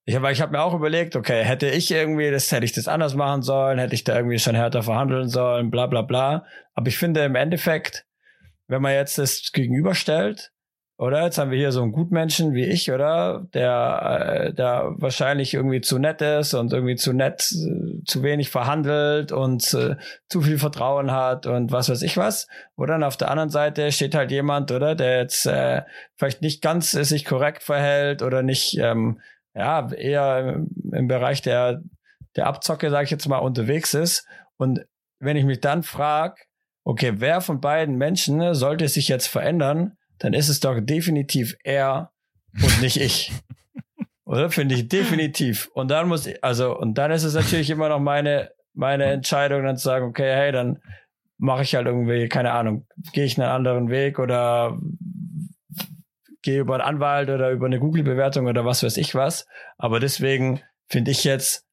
[0.09, 2.89] ich habe ich hab mir auch überlegt, okay, hätte ich irgendwie, das hätte ich das
[2.89, 6.47] anders machen sollen, hätte ich da irgendwie schon härter verhandeln sollen, bla bla bla.
[6.73, 8.07] Aber ich finde im Endeffekt,
[8.69, 10.51] wenn man jetzt das gegenüberstellt,
[10.97, 11.25] oder?
[11.25, 13.47] Jetzt haben wir hier so einen Gutmenschen wie ich, oder?
[13.53, 18.49] Der, äh, der wahrscheinlich irgendwie zu nett ist und irgendwie zu nett, äh, zu wenig
[18.49, 19.97] verhandelt und äh,
[20.31, 22.49] zu viel Vertrauen hat und was weiß ich was.
[22.79, 22.95] Oder?
[22.95, 24.95] Und auf der anderen Seite steht halt jemand, oder?
[24.95, 25.83] Der jetzt äh,
[26.17, 29.21] vielleicht nicht ganz äh, sich korrekt verhält oder nicht, ähm,
[29.59, 31.83] ja, eher im, Bereich der,
[32.37, 34.25] der Abzocke, sage ich jetzt mal, unterwegs ist.
[34.57, 34.87] Und
[35.19, 36.37] wenn ich mich dann frage,
[36.85, 42.13] okay, wer von beiden Menschen sollte sich jetzt verändern, dann ist es doch definitiv er
[42.63, 43.33] und nicht ich.
[44.25, 44.51] Oder?
[44.51, 45.71] Finde ich definitiv.
[45.75, 49.65] Und dann muss ich, also, und dann ist es natürlich immer noch meine, meine Entscheidung,
[49.65, 50.81] dann zu sagen, okay, hey, dann
[51.37, 54.79] mache ich halt irgendwie, keine Ahnung, gehe ich einen anderen Weg oder
[56.43, 59.47] gehe über einen Anwalt oder über eine Google-Bewertung oder was weiß ich was.
[59.77, 61.65] Aber deswegen finde ich jetzt,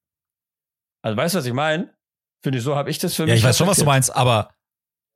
[1.02, 1.94] also weißt du, was ich meine?
[2.44, 3.32] Finde ich, so habe ich das für mich.
[3.32, 4.50] Ja, ich weiß schon, was du meinst, aber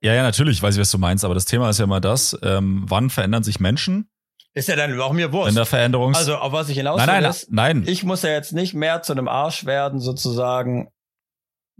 [0.02, 2.36] ja, ja, natürlich weiß ich, was du meinst, aber das Thema ist ja immer das,
[2.42, 4.08] ähm, wann verändern sich Menschen?
[4.52, 5.50] Ist ja dann auch mir wurscht.
[5.50, 6.14] In der Veränderung.
[6.14, 7.84] Also, auf was ich hinaus nein, nein, ist, nein.
[7.86, 10.90] ich muss ja jetzt nicht mehr zu einem Arsch werden, sozusagen,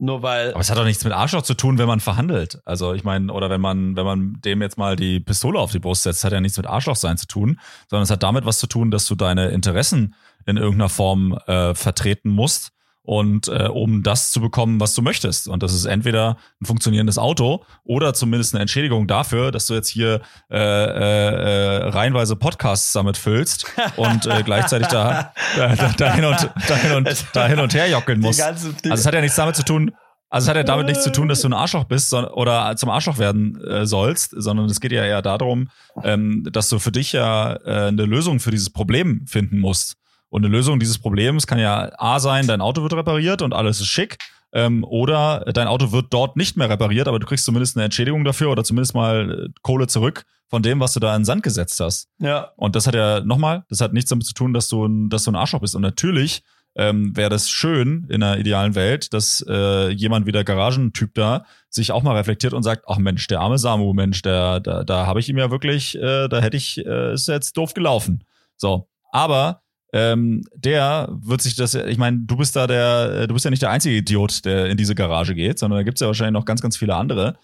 [0.01, 0.51] nur weil.
[0.51, 2.61] Aber es hat doch nichts mit Arschloch zu tun, wenn man verhandelt.
[2.65, 5.79] Also, ich meine, oder wenn man, wenn man dem jetzt mal die Pistole auf die
[5.79, 8.59] Brust setzt, hat ja nichts mit Arschloch sein zu tun, sondern es hat damit was
[8.59, 10.15] zu tun, dass du deine Interessen
[10.47, 12.73] in irgendeiner Form äh, vertreten musst
[13.03, 15.49] und äh, um das zu bekommen, was du möchtest.
[15.49, 19.89] Und das ist entweder ein funktionierendes Auto oder zumindest eine Entschädigung dafür, dass du jetzt
[19.89, 20.21] hier
[20.51, 26.51] äh, äh, äh reihenweise Podcasts damit füllst und äh, gleichzeitig da, da, da, hin und,
[26.69, 28.43] da, hin und, da hin und her jockeln musst.
[28.43, 29.93] Also es hat ja nichts damit zu tun,
[30.29, 32.77] Also es hat ja damit nichts zu tun, dass du ein Arschloch bist so, oder
[32.77, 35.69] zum Arschloch werden äh, sollst, sondern es geht ja eher darum,
[36.05, 39.97] ähm, dass du für dich ja äh, eine Lösung für dieses Problem finden musst.
[40.31, 43.81] Und eine Lösung dieses Problems kann ja A sein, dein Auto wird repariert und alles
[43.81, 44.17] ist schick.
[44.53, 48.25] Ähm, oder dein Auto wird dort nicht mehr repariert, aber du kriegst zumindest eine Entschädigung
[48.25, 51.43] dafür oder zumindest mal äh, Kohle zurück von dem, was du da in den Sand
[51.45, 52.09] gesetzt hast.
[52.19, 52.51] Ja.
[52.57, 55.25] Und das hat ja nochmal, das hat nichts damit zu tun, dass du ein, dass
[55.25, 55.77] du ein Arschloch bist.
[55.77, 56.43] Und natürlich
[56.75, 61.45] ähm, wäre das schön in einer idealen Welt, dass äh, jemand wie der Garagentyp da
[61.69, 65.07] sich auch mal reflektiert und sagt, ach Mensch, der arme Samu, Mensch, der, da, da
[65.07, 68.25] habe ich ihm ja wirklich, äh, da hätte ich, äh, ist jetzt doof gelaufen.
[68.57, 68.89] So.
[69.13, 69.63] Aber
[69.93, 73.63] ähm, der wird sich das, ich meine, du bist da der, du bist ja nicht
[73.63, 76.61] der einzige Idiot, der in diese Garage geht, sondern da gibt's ja wahrscheinlich noch ganz,
[76.61, 77.37] ganz viele andere.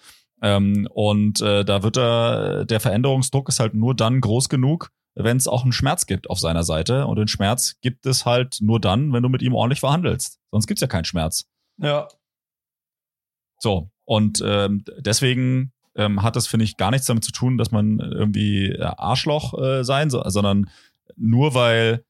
[0.43, 5.39] Ähm, und äh, da wird er, der Veränderungsdruck ist halt nur dann groß genug, wenn
[5.39, 7.07] es auch einen Schmerz gibt auf seiner Seite.
[7.07, 10.39] Und den Schmerz gibt es halt nur dann, wenn du mit ihm ordentlich verhandelst.
[10.51, 11.47] Sonst gibt's ja keinen Schmerz.
[11.79, 12.07] Ja.
[13.59, 13.91] So.
[14.05, 17.99] Und ähm, deswegen ähm, hat das, finde ich, gar nichts damit zu tun, dass man
[17.99, 20.71] irgendwie äh, Arschloch äh, sein soll, sondern
[21.17, 22.05] nur weil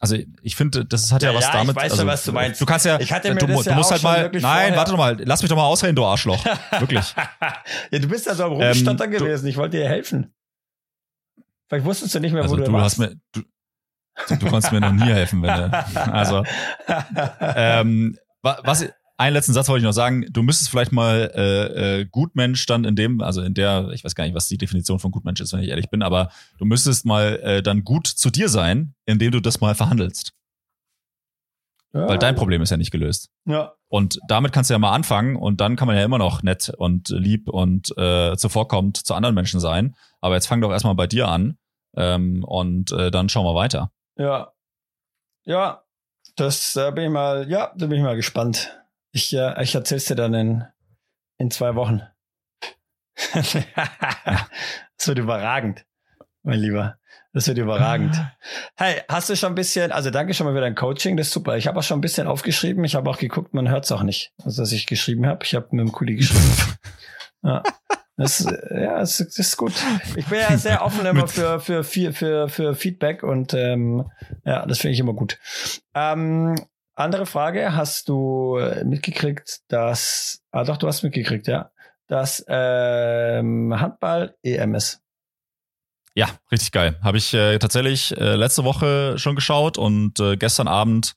[0.00, 1.70] also ich finde, das hat ja, Ja, was ja, damit.
[1.70, 2.60] ich weiß also, schon, was du meinst.
[2.60, 4.30] Du kannst ja, Ich hatte mir du, das du ja musst halt mal.
[4.32, 6.44] Nein, vorher- warte doch mal, lass mich doch mal ausreden, du Arschloch.
[6.78, 7.14] Wirklich.
[7.90, 9.46] ja, du bist ja so am Rumstottern Ähm, gewesen.
[9.48, 10.32] Ich wollte dir helfen.
[11.68, 12.84] Vielleicht wusstest du nicht mehr, Also wo du, du warst.
[12.84, 13.42] hast mir, du,
[14.28, 16.44] du konntest mir noch nie helfen, wenn du, also
[17.40, 18.86] ähm, wa- was
[19.18, 20.26] einen letzten Satz wollte ich noch sagen.
[20.30, 24.14] Du müsstest vielleicht mal äh, äh, Gutmensch dann in dem, also in der, ich weiß
[24.14, 27.04] gar nicht, was die Definition von Gutmensch ist, wenn ich ehrlich bin, aber du müsstest
[27.04, 30.34] mal äh, dann gut zu dir sein, indem du das mal verhandelst,
[31.92, 32.08] ja.
[32.08, 33.30] weil dein Problem ist ja nicht gelöst.
[33.44, 33.74] Ja.
[33.88, 36.72] Und damit kannst du ja mal anfangen und dann kann man ja immer noch nett
[36.76, 39.96] und lieb und äh, zuvorkommend zu anderen Menschen sein.
[40.20, 41.58] Aber jetzt fang doch erstmal bei dir an
[41.96, 43.90] ähm, und äh, dann schauen wir weiter.
[44.16, 44.52] Ja.
[45.44, 45.82] Ja.
[46.36, 48.77] Das da bin ich mal, ja, da bin ich mal gespannt.
[49.12, 50.64] Ich, äh, ich erzähl's dir dann in,
[51.38, 52.02] in zwei Wochen.
[53.34, 53.54] das
[55.06, 55.84] wird überragend,
[56.42, 56.98] mein Lieber.
[57.32, 58.16] Das wird überragend.
[58.74, 61.32] Hey, hast du schon ein bisschen, also danke schon mal für dein Coaching, das ist
[61.32, 61.56] super.
[61.56, 62.84] Ich habe auch schon ein bisschen aufgeschrieben.
[62.84, 65.44] Ich habe auch geguckt, man hört's auch nicht, also dass ich geschrieben habe.
[65.44, 66.78] Ich habe mit dem Kuli geschrieben.
[67.42, 67.62] ja.
[68.16, 69.72] Das, ja, das, das ist gut.
[70.16, 74.10] Ich bin ja sehr offen immer für, für, für, für, für Feedback und ähm,
[74.44, 75.38] ja, das finde ich immer gut.
[75.94, 76.56] Ähm,
[76.98, 81.70] andere Frage, hast du äh, mitgekriegt, dass, ah doch, du hast mitgekriegt, ja,
[82.06, 85.00] dass ähm, Handball EM ist.
[86.14, 86.98] Ja, richtig geil.
[87.02, 91.14] Habe ich äh, tatsächlich äh, letzte Woche schon geschaut und äh, gestern Abend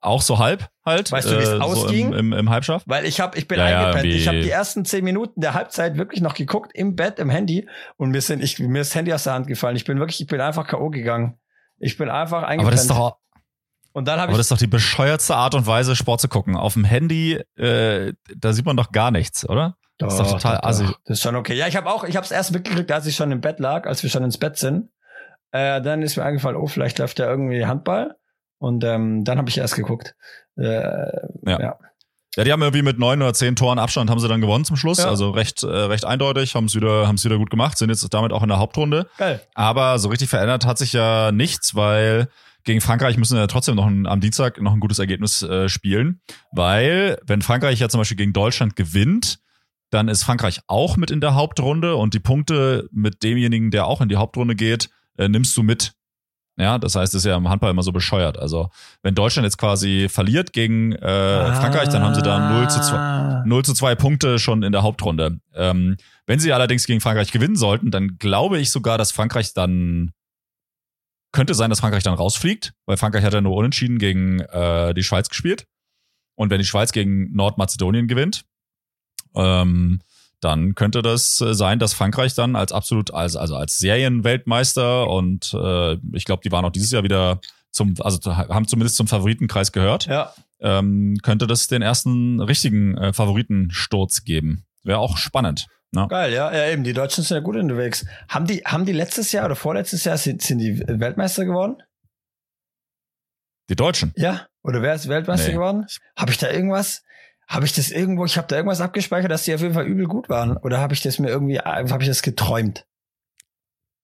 [0.00, 1.12] auch so halb halt.
[1.12, 2.12] Weißt du, wie es äh, so ausging?
[2.12, 2.88] Im, im, im Halbschaft.
[2.88, 4.12] Weil ich habe, ich bin Ja, eingepennt.
[4.12, 7.68] ich habe die ersten zehn Minuten der Halbzeit wirklich noch geguckt im Bett, im Handy
[7.96, 9.76] und mir sind, ich, mir ist das Handy aus der Hand gefallen.
[9.76, 10.90] Ich bin wirklich, ich bin einfach K.O.
[10.90, 11.38] gegangen.
[11.78, 12.62] Ich bin einfach eingepennt.
[12.62, 13.18] Aber das ist doch,
[13.92, 16.28] und dann habe aber ich das ist doch die bescheuertste Art und Weise, Sport zu
[16.28, 16.56] gucken.
[16.56, 19.76] Auf dem Handy, äh, da sieht man doch gar nichts, oder?
[19.98, 20.84] Das ist doch total assi.
[21.04, 21.54] Das ist schon okay.
[21.54, 23.86] Ja, ich habe auch, ich habe es erst mitgekriegt, als ich schon im Bett lag,
[23.86, 24.90] als wir schon ins Bett sind.
[25.52, 28.16] Äh, dann ist mir eingefallen, oh, vielleicht läuft ja irgendwie Handball.
[28.58, 30.14] Und ähm, dann habe ich erst geguckt.
[30.56, 30.82] Äh,
[31.44, 31.60] Ja.
[31.60, 31.78] ja.
[32.34, 34.76] Ja, die haben irgendwie mit neun oder zehn Toren Abstand haben sie dann gewonnen zum
[34.76, 34.98] Schluss.
[34.98, 35.08] Ja.
[35.08, 38.06] Also recht, äh, recht eindeutig, haben es wieder, haben es wieder gut gemacht, sind jetzt
[38.14, 39.06] damit auch in der Hauptrunde.
[39.18, 39.42] Geil.
[39.54, 42.28] Aber so richtig verändert hat sich ja nichts, weil
[42.64, 45.68] gegen Frankreich müssen wir ja trotzdem noch ein, am Dienstag noch ein gutes Ergebnis äh,
[45.68, 46.20] spielen.
[46.52, 49.38] Weil, wenn Frankreich ja zum Beispiel gegen Deutschland gewinnt,
[49.90, 54.00] dann ist Frankreich auch mit in der Hauptrunde und die Punkte mit demjenigen, der auch
[54.00, 54.88] in die Hauptrunde geht,
[55.18, 55.92] äh, nimmst du mit.
[56.58, 58.38] Ja, das heißt, das ist ja im Handball immer so bescheuert.
[58.38, 58.68] Also,
[59.02, 62.96] wenn Deutschland jetzt quasi verliert gegen äh, Frankreich, dann haben sie da 0 zu 2,
[62.96, 63.42] Ah.
[63.46, 65.38] 0 zu 2 Punkte schon in der Hauptrunde.
[65.54, 65.96] Ähm,
[66.26, 70.12] wenn sie allerdings gegen Frankreich gewinnen sollten, dann glaube ich sogar, dass Frankreich dann
[71.32, 75.02] könnte sein, dass Frankreich dann rausfliegt, weil Frankreich hat ja nur unentschieden gegen äh, die
[75.02, 75.66] Schweiz gespielt.
[76.34, 78.44] Und wenn die Schweiz gegen Nordmazedonien gewinnt,
[79.34, 80.00] ähm,
[80.40, 85.54] dann könnte das äh, sein, dass Frankreich dann als absolut, als, also als Serienweltmeister und
[85.54, 89.72] äh, ich glaube, die waren auch dieses Jahr wieder zum, also haben zumindest zum Favoritenkreis
[89.72, 90.34] gehört Ja.
[90.60, 94.64] ähm, könnte das den ersten richtigen äh, Favoritensturz geben.
[94.82, 95.68] Wäre auch spannend.
[95.94, 96.06] Ne?
[96.08, 96.84] Geil, ja, ja, eben.
[96.84, 98.06] Die Deutschen sind ja gut unterwegs.
[98.28, 101.82] Haben die, haben die letztes Jahr oder vorletztes Jahr sind, sind die Weltmeister geworden?
[103.68, 104.12] Die Deutschen.
[104.16, 104.46] Ja?
[104.62, 105.54] Oder wer ist Weltmeister Nee.
[105.54, 105.86] geworden?
[106.16, 107.02] Habe ich da irgendwas?
[107.48, 108.24] Habe ich das irgendwo?
[108.24, 110.56] Ich habe da irgendwas abgespeichert, dass die auf jeden Fall übel gut waren.
[110.56, 112.86] Oder habe ich das mir irgendwie, habe ich das geträumt?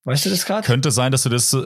[0.04, 0.66] Weißt du das gerade?
[0.66, 1.56] Könnte sein, dass du das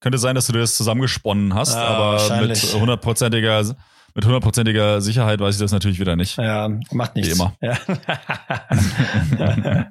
[0.00, 3.74] könnte sein, dass du das zusammengesponnen hast, Ah, aber mit hundertprozentiger
[4.14, 6.38] mit hundertprozentiger Sicherheit weiß ich das natürlich wieder nicht.
[6.38, 7.30] Ja, macht nichts.
[7.30, 7.56] Wie immer.
[7.60, 7.76] Ja.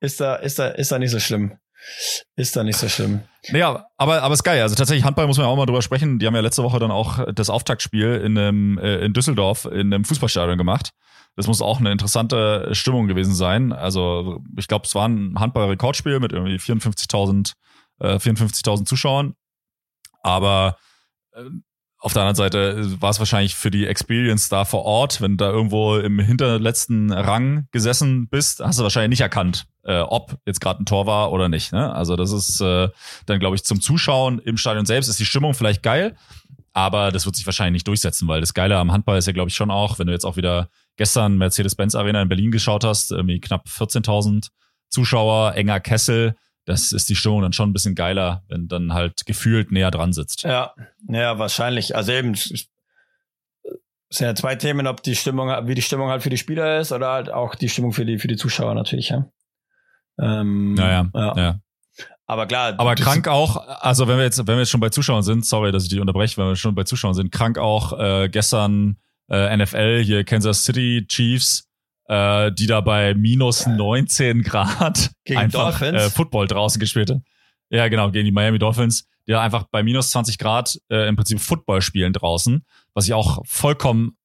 [0.00, 1.58] ist da, ist da, ist da nicht so schlimm.
[2.36, 3.22] ist da nicht so schlimm.
[3.50, 4.62] Naja, aber, aber ist geil.
[4.62, 6.20] Also tatsächlich Handball muss man ja auch mal drüber sprechen.
[6.20, 9.92] Die haben ja letzte Woche dann auch das Auftaktspiel in, einem, äh, in Düsseldorf in
[9.92, 10.90] einem Fußballstadion gemacht.
[11.34, 13.72] Das muss auch eine interessante Stimmung gewesen sein.
[13.72, 17.52] Also ich glaube, es war ein Handball-Rekordspiel mit irgendwie 54.000
[18.00, 19.34] äh, 54.000 Zuschauern.
[20.22, 20.76] Aber
[21.32, 21.42] äh,
[22.08, 25.44] auf der anderen Seite war es wahrscheinlich für die Experience da vor Ort, wenn du
[25.44, 30.62] da irgendwo im hinterletzten Rang gesessen bist, hast du wahrscheinlich nicht erkannt, äh, ob jetzt
[30.62, 31.70] gerade ein Tor war oder nicht.
[31.70, 31.92] Ne?
[31.92, 32.88] Also das ist äh,
[33.26, 36.16] dann, glaube ich, zum Zuschauen im Stadion selbst ist die Stimmung vielleicht geil,
[36.72, 39.50] aber das wird sich wahrscheinlich nicht durchsetzen, weil das Geile am Handball ist ja, glaube
[39.50, 43.12] ich, schon auch, wenn du jetzt auch wieder gestern Mercedes-Benz Arena in Berlin geschaut hast,
[43.12, 44.48] irgendwie knapp 14.000
[44.88, 46.36] Zuschauer, enger Kessel,
[46.68, 50.12] das ist die Stimmung dann schon ein bisschen geiler, wenn dann halt gefühlt näher dran
[50.12, 50.42] sitzt.
[50.42, 50.74] Ja,
[51.08, 51.96] ja, wahrscheinlich.
[51.96, 52.68] Also eben, es
[54.10, 56.92] sind ja zwei Themen, ob die Stimmung, wie die Stimmung halt für die Spieler ist
[56.92, 59.30] oder halt auch die Stimmung für die, für die Zuschauer natürlich, ja.
[60.20, 61.36] Ähm, naja, ja.
[61.36, 61.60] ja.
[62.26, 62.74] Aber klar.
[62.76, 65.72] Aber krank auch, also wenn wir jetzt, wenn wir jetzt schon bei Zuschauern sind, sorry,
[65.72, 68.98] dass ich dich unterbreche, wenn wir schon bei Zuschauern sind, krank auch äh, gestern
[69.30, 71.67] äh, NFL, hier Kansas City Chiefs,
[72.08, 77.18] äh, die da bei minus 19 Grad gegen einfach äh, Football draußen gespielt hat.
[77.70, 81.16] Ja, genau, gegen die Miami Dolphins, die da einfach bei minus 20 Grad äh, im
[81.16, 84.16] Prinzip Football spielen draußen, was ich auch vollkommen,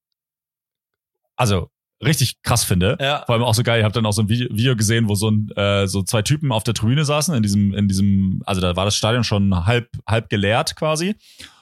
[1.36, 1.70] also
[2.02, 2.98] richtig krass finde.
[3.02, 3.24] Ja.
[3.26, 3.80] Vor allem auch so geil.
[3.80, 6.52] Ich habe dann auch so ein Video gesehen, wo so ein äh, so zwei Typen
[6.52, 9.90] auf der Tribüne saßen in diesem in diesem, also da war das Stadion schon halb
[10.08, 11.16] halb geleert quasi.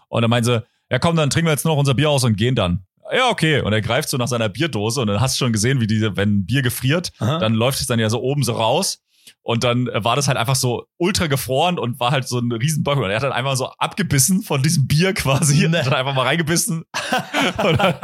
[0.08, 2.38] Und dann meinen sie, ja komm, dann trinken wir jetzt noch unser Bier aus und
[2.38, 3.62] gehen dann ja, okay.
[3.62, 6.16] Und er greift so nach seiner Bierdose und dann hast du schon gesehen, wie diese,
[6.16, 7.40] wenn Bier gefriert, Aha.
[7.40, 9.02] dann läuft es dann ja so oben so raus.
[9.44, 12.98] Und dann war das halt einfach so ultra gefroren und war halt so ein Riesenbock.
[12.98, 15.68] Und er hat dann einfach so abgebissen von diesem Bier quasi.
[15.68, 15.80] Nee.
[15.80, 16.84] Hat einfach mal reingebissen.
[17.64, 17.96] und dann,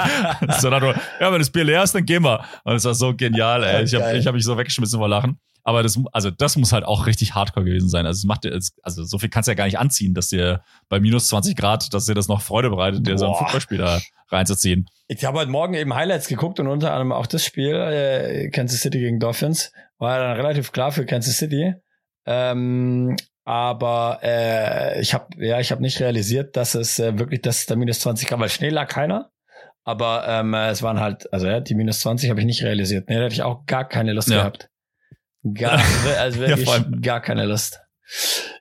[0.60, 0.84] so dann,
[1.20, 2.44] ja, wenn das Bier leer ist, dann gehen wir.
[2.64, 3.84] Und es war so genial, ey.
[3.84, 5.40] Ich habe hab mich so weggeschmissen vor Lachen.
[5.68, 8.06] Aber das, also das muss halt auch richtig hardcore gewesen sein.
[8.06, 8.48] Also es macht
[8.84, 11.94] also so viel kannst du ja gar nicht anziehen, dass dir bei minus 20 Grad,
[11.94, 14.00] dass dir das noch Freude bereitet, dir so ein Fußballspiel da
[14.30, 14.88] reinzuziehen.
[15.10, 18.80] Ich habe heute Morgen eben Highlights geguckt und unter anderem auch das Spiel, äh, Kansas
[18.80, 21.74] City gegen Dolphins, war dann relativ klar für Kansas City.
[22.26, 27.66] Ähm, aber äh, ich habe ja, ich habe nicht realisiert, dass es äh, wirklich, dass
[27.66, 29.32] da minus 20 Grad, weil Schnee lag keiner.
[29.84, 33.10] Aber ähm, es waren halt, also ja, die minus 20 habe ich nicht realisiert.
[33.10, 34.38] Nee, da hätte ich auch gar keine Lust ja.
[34.38, 34.70] gehabt.
[35.54, 35.82] Gar,
[36.20, 37.80] also wirklich ja, gar keine Lust.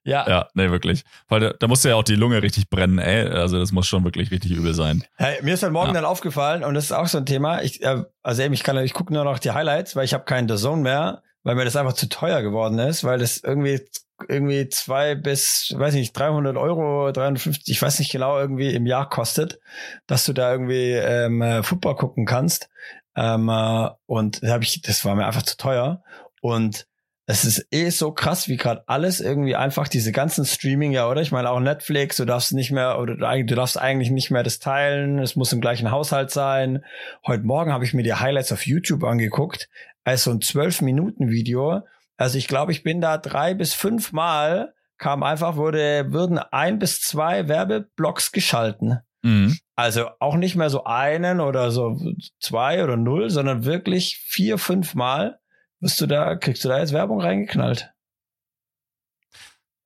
[0.05, 0.29] Ja.
[0.29, 1.05] Ja, nee, wirklich.
[1.29, 3.29] Weil da, da musste ja auch die Lunge richtig brennen, ey.
[3.29, 5.05] Also das muss schon wirklich richtig übel sein.
[5.17, 5.95] Hey, mir ist heute Morgen ja.
[5.95, 8.77] dann aufgefallen, und das ist auch so ein Thema, ich, äh, also eben, ich kann,
[8.79, 11.65] ich gucke nur noch die Highlights, weil ich habe keinen The Zone mehr, weil mir
[11.65, 13.81] das einfach zu teuer geworden ist, weil das irgendwie
[14.29, 19.09] irgendwie zwei bis, weiß nicht, 300 Euro, 350, ich weiß nicht genau, irgendwie im Jahr
[19.09, 19.61] kostet,
[20.07, 22.71] dass du da irgendwie ähm, äh, Football gucken kannst.
[23.15, 26.03] Ähm, äh, und da hab ich, das war mir einfach zu teuer.
[26.47, 26.87] Und
[27.27, 31.23] es ist eh so krass, wie gerade alles irgendwie einfach diese ganzen Streaming, ja, oder?
[31.23, 34.61] Ich meine auch Netflix, du darfst nicht mehr, oder du darfst eigentlich nicht mehr das
[34.61, 36.85] teilen, es muss im gleichen Haushalt sein.
[37.27, 39.69] Heute Morgen habe ich mir die Highlights auf YouTube angeguckt,
[40.05, 41.81] also ein zwölf Minuten Video.
[42.17, 46.79] Also ich glaube, ich bin da drei bis fünf Mal kam einfach, wurde, würden ein
[46.79, 49.01] bis zwei Werbeblocks geschalten.
[49.23, 49.59] Mhm.
[49.75, 51.99] Also auch nicht mehr so einen oder so
[52.39, 55.41] zwei oder null, sondern wirklich vier, fünf Mal
[55.81, 57.93] bist du da, kriegst du da jetzt Werbung reingeknallt?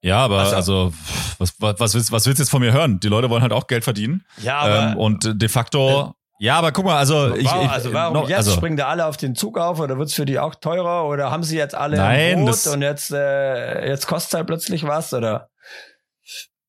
[0.03, 0.93] Ja, aber also, also
[1.39, 3.01] was, was, willst, was willst du jetzt von mir hören?
[3.01, 4.25] Die Leute wollen halt auch Geld verdienen.
[4.43, 4.93] Ja, aber.
[4.93, 6.15] Ähm, und de facto.
[6.41, 8.87] Äh, ja, aber guck mal, also ich, wow, also warum no, jetzt also, springen da
[8.87, 11.75] alle auf den Zug auf oder wird's für die auch teurer oder haben sie jetzt
[11.75, 15.51] alle nein, das, und jetzt äh, jetzt kostet halt plötzlich was oder?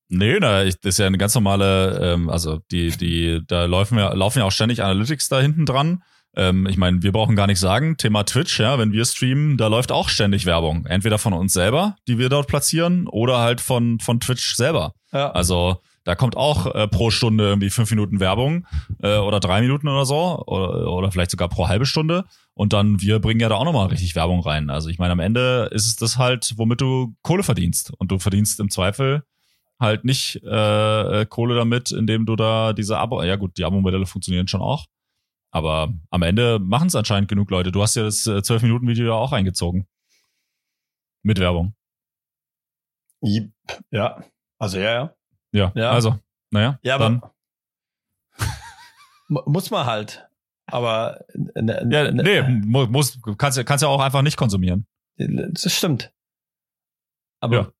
[0.08, 3.96] Nee, na, ich, das ist ja eine ganz normale, ähm, also die die da laufen
[3.96, 6.02] ja laufen ja auch ständig Analytics da hinten dran
[6.34, 9.66] ähm, ich meine, wir brauchen gar nicht sagen, Thema Twitch, ja, wenn wir streamen, da
[9.66, 10.86] läuft auch ständig Werbung.
[10.86, 14.94] Entweder von uns selber, die wir dort platzieren, oder halt von, von Twitch selber.
[15.12, 15.30] Ja.
[15.32, 18.66] Also da kommt auch äh, pro Stunde irgendwie fünf Minuten Werbung
[19.02, 22.24] äh, oder drei Minuten oder so oder, oder vielleicht sogar pro halbe Stunde.
[22.54, 24.68] Und dann wir bringen ja da auch nochmal richtig Werbung rein.
[24.68, 27.92] Also ich meine, am Ende ist es das halt, womit du Kohle verdienst.
[27.98, 29.22] Und du verdienst im Zweifel
[29.78, 34.06] halt nicht äh, äh Kohle damit, indem du da diese Abo, ja gut, die Abo-Modelle
[34.06, 34.86] funktionieren schon auch.
[35.52, 37.70] Aber am Ende machen es anscheinend genug Leute.
[37.70, 39.86] Du hast ja das äh, 12-Minuten-Video ja auch eingezogen.
[41.22, 41.74] Mit Werbung.
[43.90, 44.24] Ja,
[44.58, 45.14] also ja, ja.
[45.52, 45.90] Ja, ja.
[45.90, 46.18] also,
[46.50, 47.22] naja, ja, dann.
[49.28, 50.26] muss man halt.
[50.66, 54.86] Aber ne, ja, nee, muss, kannst, kannst ja auch einfach nicht konsumieren.
[55.16, 56.12] Das stimmt.
[57.40, 57.72] Aber ja.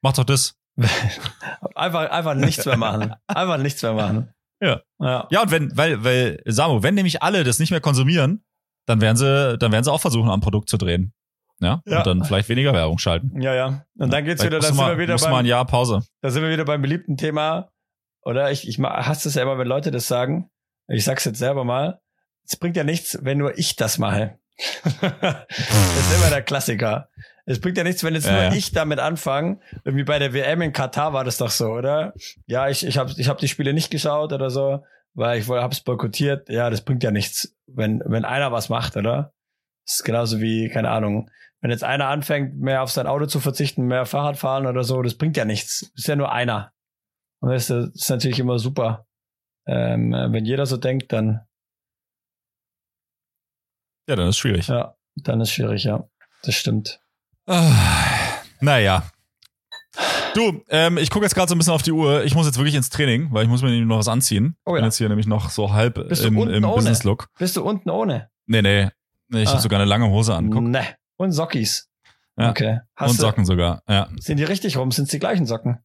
[0.00, 0.58] mach doch das.
[1.74, 3.14] einfach, einfach nichts mehr machen.
[3.26, 4.32] Einfach nichts mehr machen.
[4.62, 4.80] Ja.
[5.00, 8.44] Ja, ja und wenn, weil, weil, Samu, wenn nämlich alle das nicht mehr konsumieren,
[8.86, 11.12] dann werden sie, dann werden sie auch versuchen, am Produkt zu drehen.
[11.60, 11.82] Ja?
[11.84, 11.98] Ja.
[11.98, 13.40] Und dann vielleicht weniger Werbung schalten.
[13.40, 13.84] Ja, ja.
[13.98, 16.02] Und dann geht's Vielleicht wieder, da sind wir wieder du mal ein beim, Jahr Pause.
[16.20, 17.70] da sind wir wieder beim beliebten Thema.
[18.24, 20.50] Oder ich, ich hasse es ja immer, wenn Leute das sagen.
[20.88, 22.00] Ich sag's jetzt selber mal.
[22.44, 24.38] Es bringt ja nichts, wenn nur ich das mache.
[24.82, 27.08] das ist immer der Klassiker.
[27.52, 29.60] Es bringt ja nichts, wenn jetzt Ja, nur ich damit anfange.
[29.84, 32.14] Irgendwie bei der WM in Katar war das doch so, oder?
[32.46, 34.84] Ja, ich, ich habe ich hab die Spiele nicht geschaut oder so,
[35.14, 36.48] weil ich habe es boykottiert.
[36.48, 39.32] Ja, das bringt ja nichts, wenn, wenn einer was macht, oder?
[39.86, 41.30] Das ist genauso wie, keine Ahnung,
[41.60, 45.00] wenn jetzt einer anfängt, mehr auf sein Auto zu verzichten, mehr Fahrrad fahren oder so,
[45.02, 45.80] das bringt ja nichts.
[45.80, 46.72] Das ist ja nur einer.
[47.40, 49.06] Und das ist, das ist natürlich immer super.
[49.66, 51.46] Ähm, wenn jeder so denkt, dann,
[54.08, 54.66] Ja, dann ist schwierig.
[54.68, 56.08] ja, dann ist schwierig, ja.
[56.42, 57.00] Das stimmt.
[58.60, 59.04] Naja.
[60.34, 62.24] Du, ähm, ich gucke jetzt gerade so ein bisschen auf die Uhr.
[62.24, 64.56] Ich muss jetzt wirklich ins Training, weil ich muss mir nämlich noch was anziehen.
[64.64, 64.86] Oh Ich bin ja.
[64.86, 66.62] jetzt hier nämlich noch so halb Bist im, im?
[66.62, 67.28] Business-Look.
[67.38, 68.30] Bist du unten ohne?
[68.46, 68.88] Nee, nee.
[69.28, 69.52] nee ich Ah.
[69.52, 70.50] habe sogar eine lange Hose an.
[70.50, 70.62] Guck.
[70.62, 70.86] Ne.
[71.16, 71.88] Und Sockis.
[72.38, 72.50] Ja.
[72.50, 72.80] Okay.
[72.96, 73.82] Hast Und Socken sogar.
[73.86, 74.08] Ja.
[74.18, 74.90] Sind die richtig rum?
[74.90, 75.78] Sind es die gleichen Socken?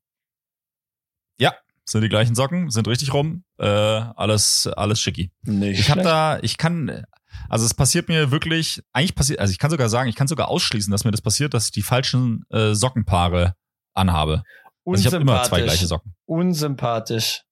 [1.89, 3.43] Sind die gleichen Socken, sind richtig rum.
[3.59, 5.31] Äh, alles, alles schicki.
[5.43, 5.79] Nicht.
[5.79, 7.05] Ich habe da, ich kann,
[7.47, 10.49] also es passiert mir wirklich, eigentlich passiert, also ich kann sogar sagen, ich kann sogar
[10.49, 13.53] ausschließen, dass mir das passiert, dass ich die falschen äh, Sockenpaare
[13.93, 14.43] anhabe.
[14.85, 16.13] Also ich habe immer zwei gleiche Socken.
[16.25, 17.43] Unsympathisch.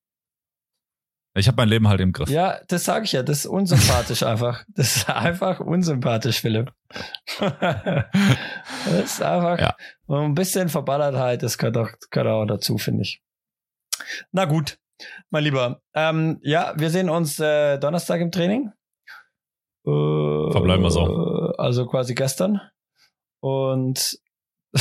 [1.38, 2.30] Ich habe mein Leben halt im Griff.
[2.30, 3.22] Ja, das sage ich ja.
[3.24, 4.64] Das ist unsympathisch einfach.
[4.70, 6.72] Das ist einfach unsympathisch, Philipp.
[7.40, 8.06] das
[9.04, 9.76] ist einfach Ja.
[10.10, 11.44] ein bisschen Verballertheit.
[11.44, 13.22] Das gehört auch, gehört auch dazu, finde ich.
[14.32, 14.78] Na gut,
[15.30, 15.82] mein Lieber.
[15.94, 18.72] Ähm, ja, wir sehen uns äh, Donnerstag im Training.
[19.86, 21.54] Äh, Verbleiben wir so.
[21.58, 22.62] Also quasi gestern.
[23.42, 24.18] Und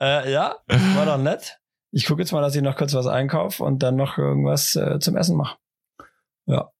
[0.00, 0.56] äh, ja,
[0.94, 1.58] war doch nett.
[1.92, 4.98] Ich gucke jetzt mal, dass ich noch kurz was einkaufe und dann noch irgendwas äh,
[4.98, 5.58] zum Essen mache.
[6.46, 6.70] Ja.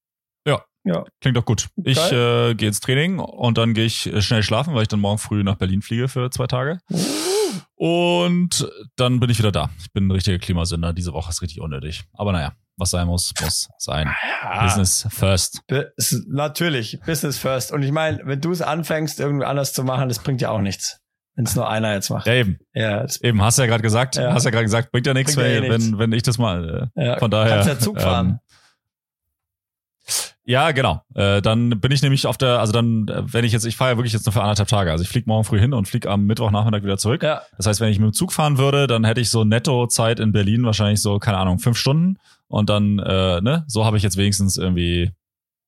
[0.47, 0.65] Ja.
[0.85, 1.05] Ja.
[1.21, 1.69] Klingt doch gut.
[1.83, 5.01] Ich äh, gehe ins Training und dann gehe ich äh, schnell schlafen, weil ich dann
[5.01, 6.79] morgen früh nach Berlin fliege für zwei Tage.
[7.75, 9.71] Und dann bin ich wieder da.
[9.81, 10.93] Ich bin ein richtiger Klimasünder.
[10.93, 12.05] Diese Woche ist richtig unnötig.
[12.15, 14.11] Aber naja, was sein muss, muss sein.
[14.43, 15.61] Ja, Business first.
[16.29, 17.73] Natürlich, Business first.
[17.73, 20.61] Und ich meine, wenn du es anfängst, irgendwie anders zu machen, das bringt ja auch
[20.61, 21.01] nichts.
[21.35, 22.27] Wenn es nur einer jetzt macht.
[22.27, 22.59] Ja, eben.
[22.73, 24.17] Ja, Eben, hast du ja gerade gesagt.
[24.17, 24.33] Ja.
[24.33, 25.91] Hast ja gerade gesagt, bringt ja nichts, Bringt wenn, eh nichts.
[25.93, 26.91] wenn, wenn ich das mal.
[26.97, 27.19] Äh, ja.
[27.19, 27.57] von daher.
[27.57, 28.27] Kannst ja Zug fahren.
[28.29, 28.39] ähm,
[30.47, 31.03] ja, genau.
[31.15, 33.97] Äh, dann bin ich nämlich auf der, also dann, wenn ich jetzt, ich fahre ja
[33.99, 34.91] wirklich jetzt nur für anderthalb Tage.
[34.93, 37.23] Also ich fliege morgen früh hin und fliege am Mittwochnachmittag wieder zurück.
[37.23, 40.21] ja, Das heißt, wenn ich mit dem Zug fahren würde, dann hätte ich so Netto-Zeit
[40.21, 42.19] in Berlin wahrscheinlich so, keine Ahnung, fünf Stunden.
[42.49, 45.11] Und dann, äh, ne, so habe ich jetzt wenigstens irgendwie,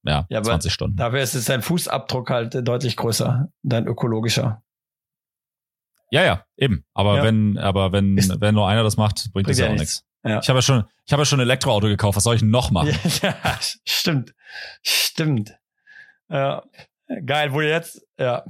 [0.05, 0.97] ja, Ja, aber 20 Stunden.
[0.97, 4.63] dafür ist jetzt dein Fußabdruck halt deutlich größer, dein ökologischer.
[6.11, 6.85] Ja, ja, eben.
[6.95, 7.23] Aber Ja.
[7.25, 9.75] wenn, aber wenn, Ist- wenn nur einer das macht, bringt, Bringt das ja ja auch
[9.77, 10.05] nichts.
[10.05, 10.05] nichts.
[10.25, 10.41] Ja.
[10.41, 12.17] Ich habe ja schon, ich habe ja schon ein Elektroauto gekauft.
[12.17, 12.91] Was soll ich noch machen?
[13.23, 13.35] Ja,
[13.85, 14.35] stimmt.
[14.83, 15.55] Stimmt.
[16.31, 16.63] Ja.
[17.25, 18.45] Geil, wo jetzt, ja.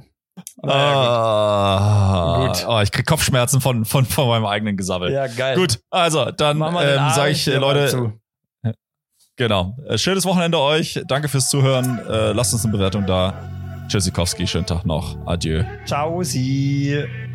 [0.61, 2.65] Naja, Ah, Gut.
[2.67, 5.09] Oh, ich krieg Kopfschmerzen von, von, von meinem eigenen Gesabbel.
[5.09, 5.15] gut.
[5.15, 5.55] ja, geil.
[5.55, 8.13] Gut, also dann ähm, sage ich, äh, Leute, zu.
[9.35, 9.77] genau.
[9.87, 11.01] Äh, schönes Wochenende euch.
[11.07, 11.99] Danke fürs Zuhören.
[12.07, 13.33] Äh, lasst uns eine Bewertung da.
[13.87, 15.17] Tschüssikowski, schönen Tag noch.
[15.25, 15.63] Adieu.
[15.85, 17.28] Ciao, sie.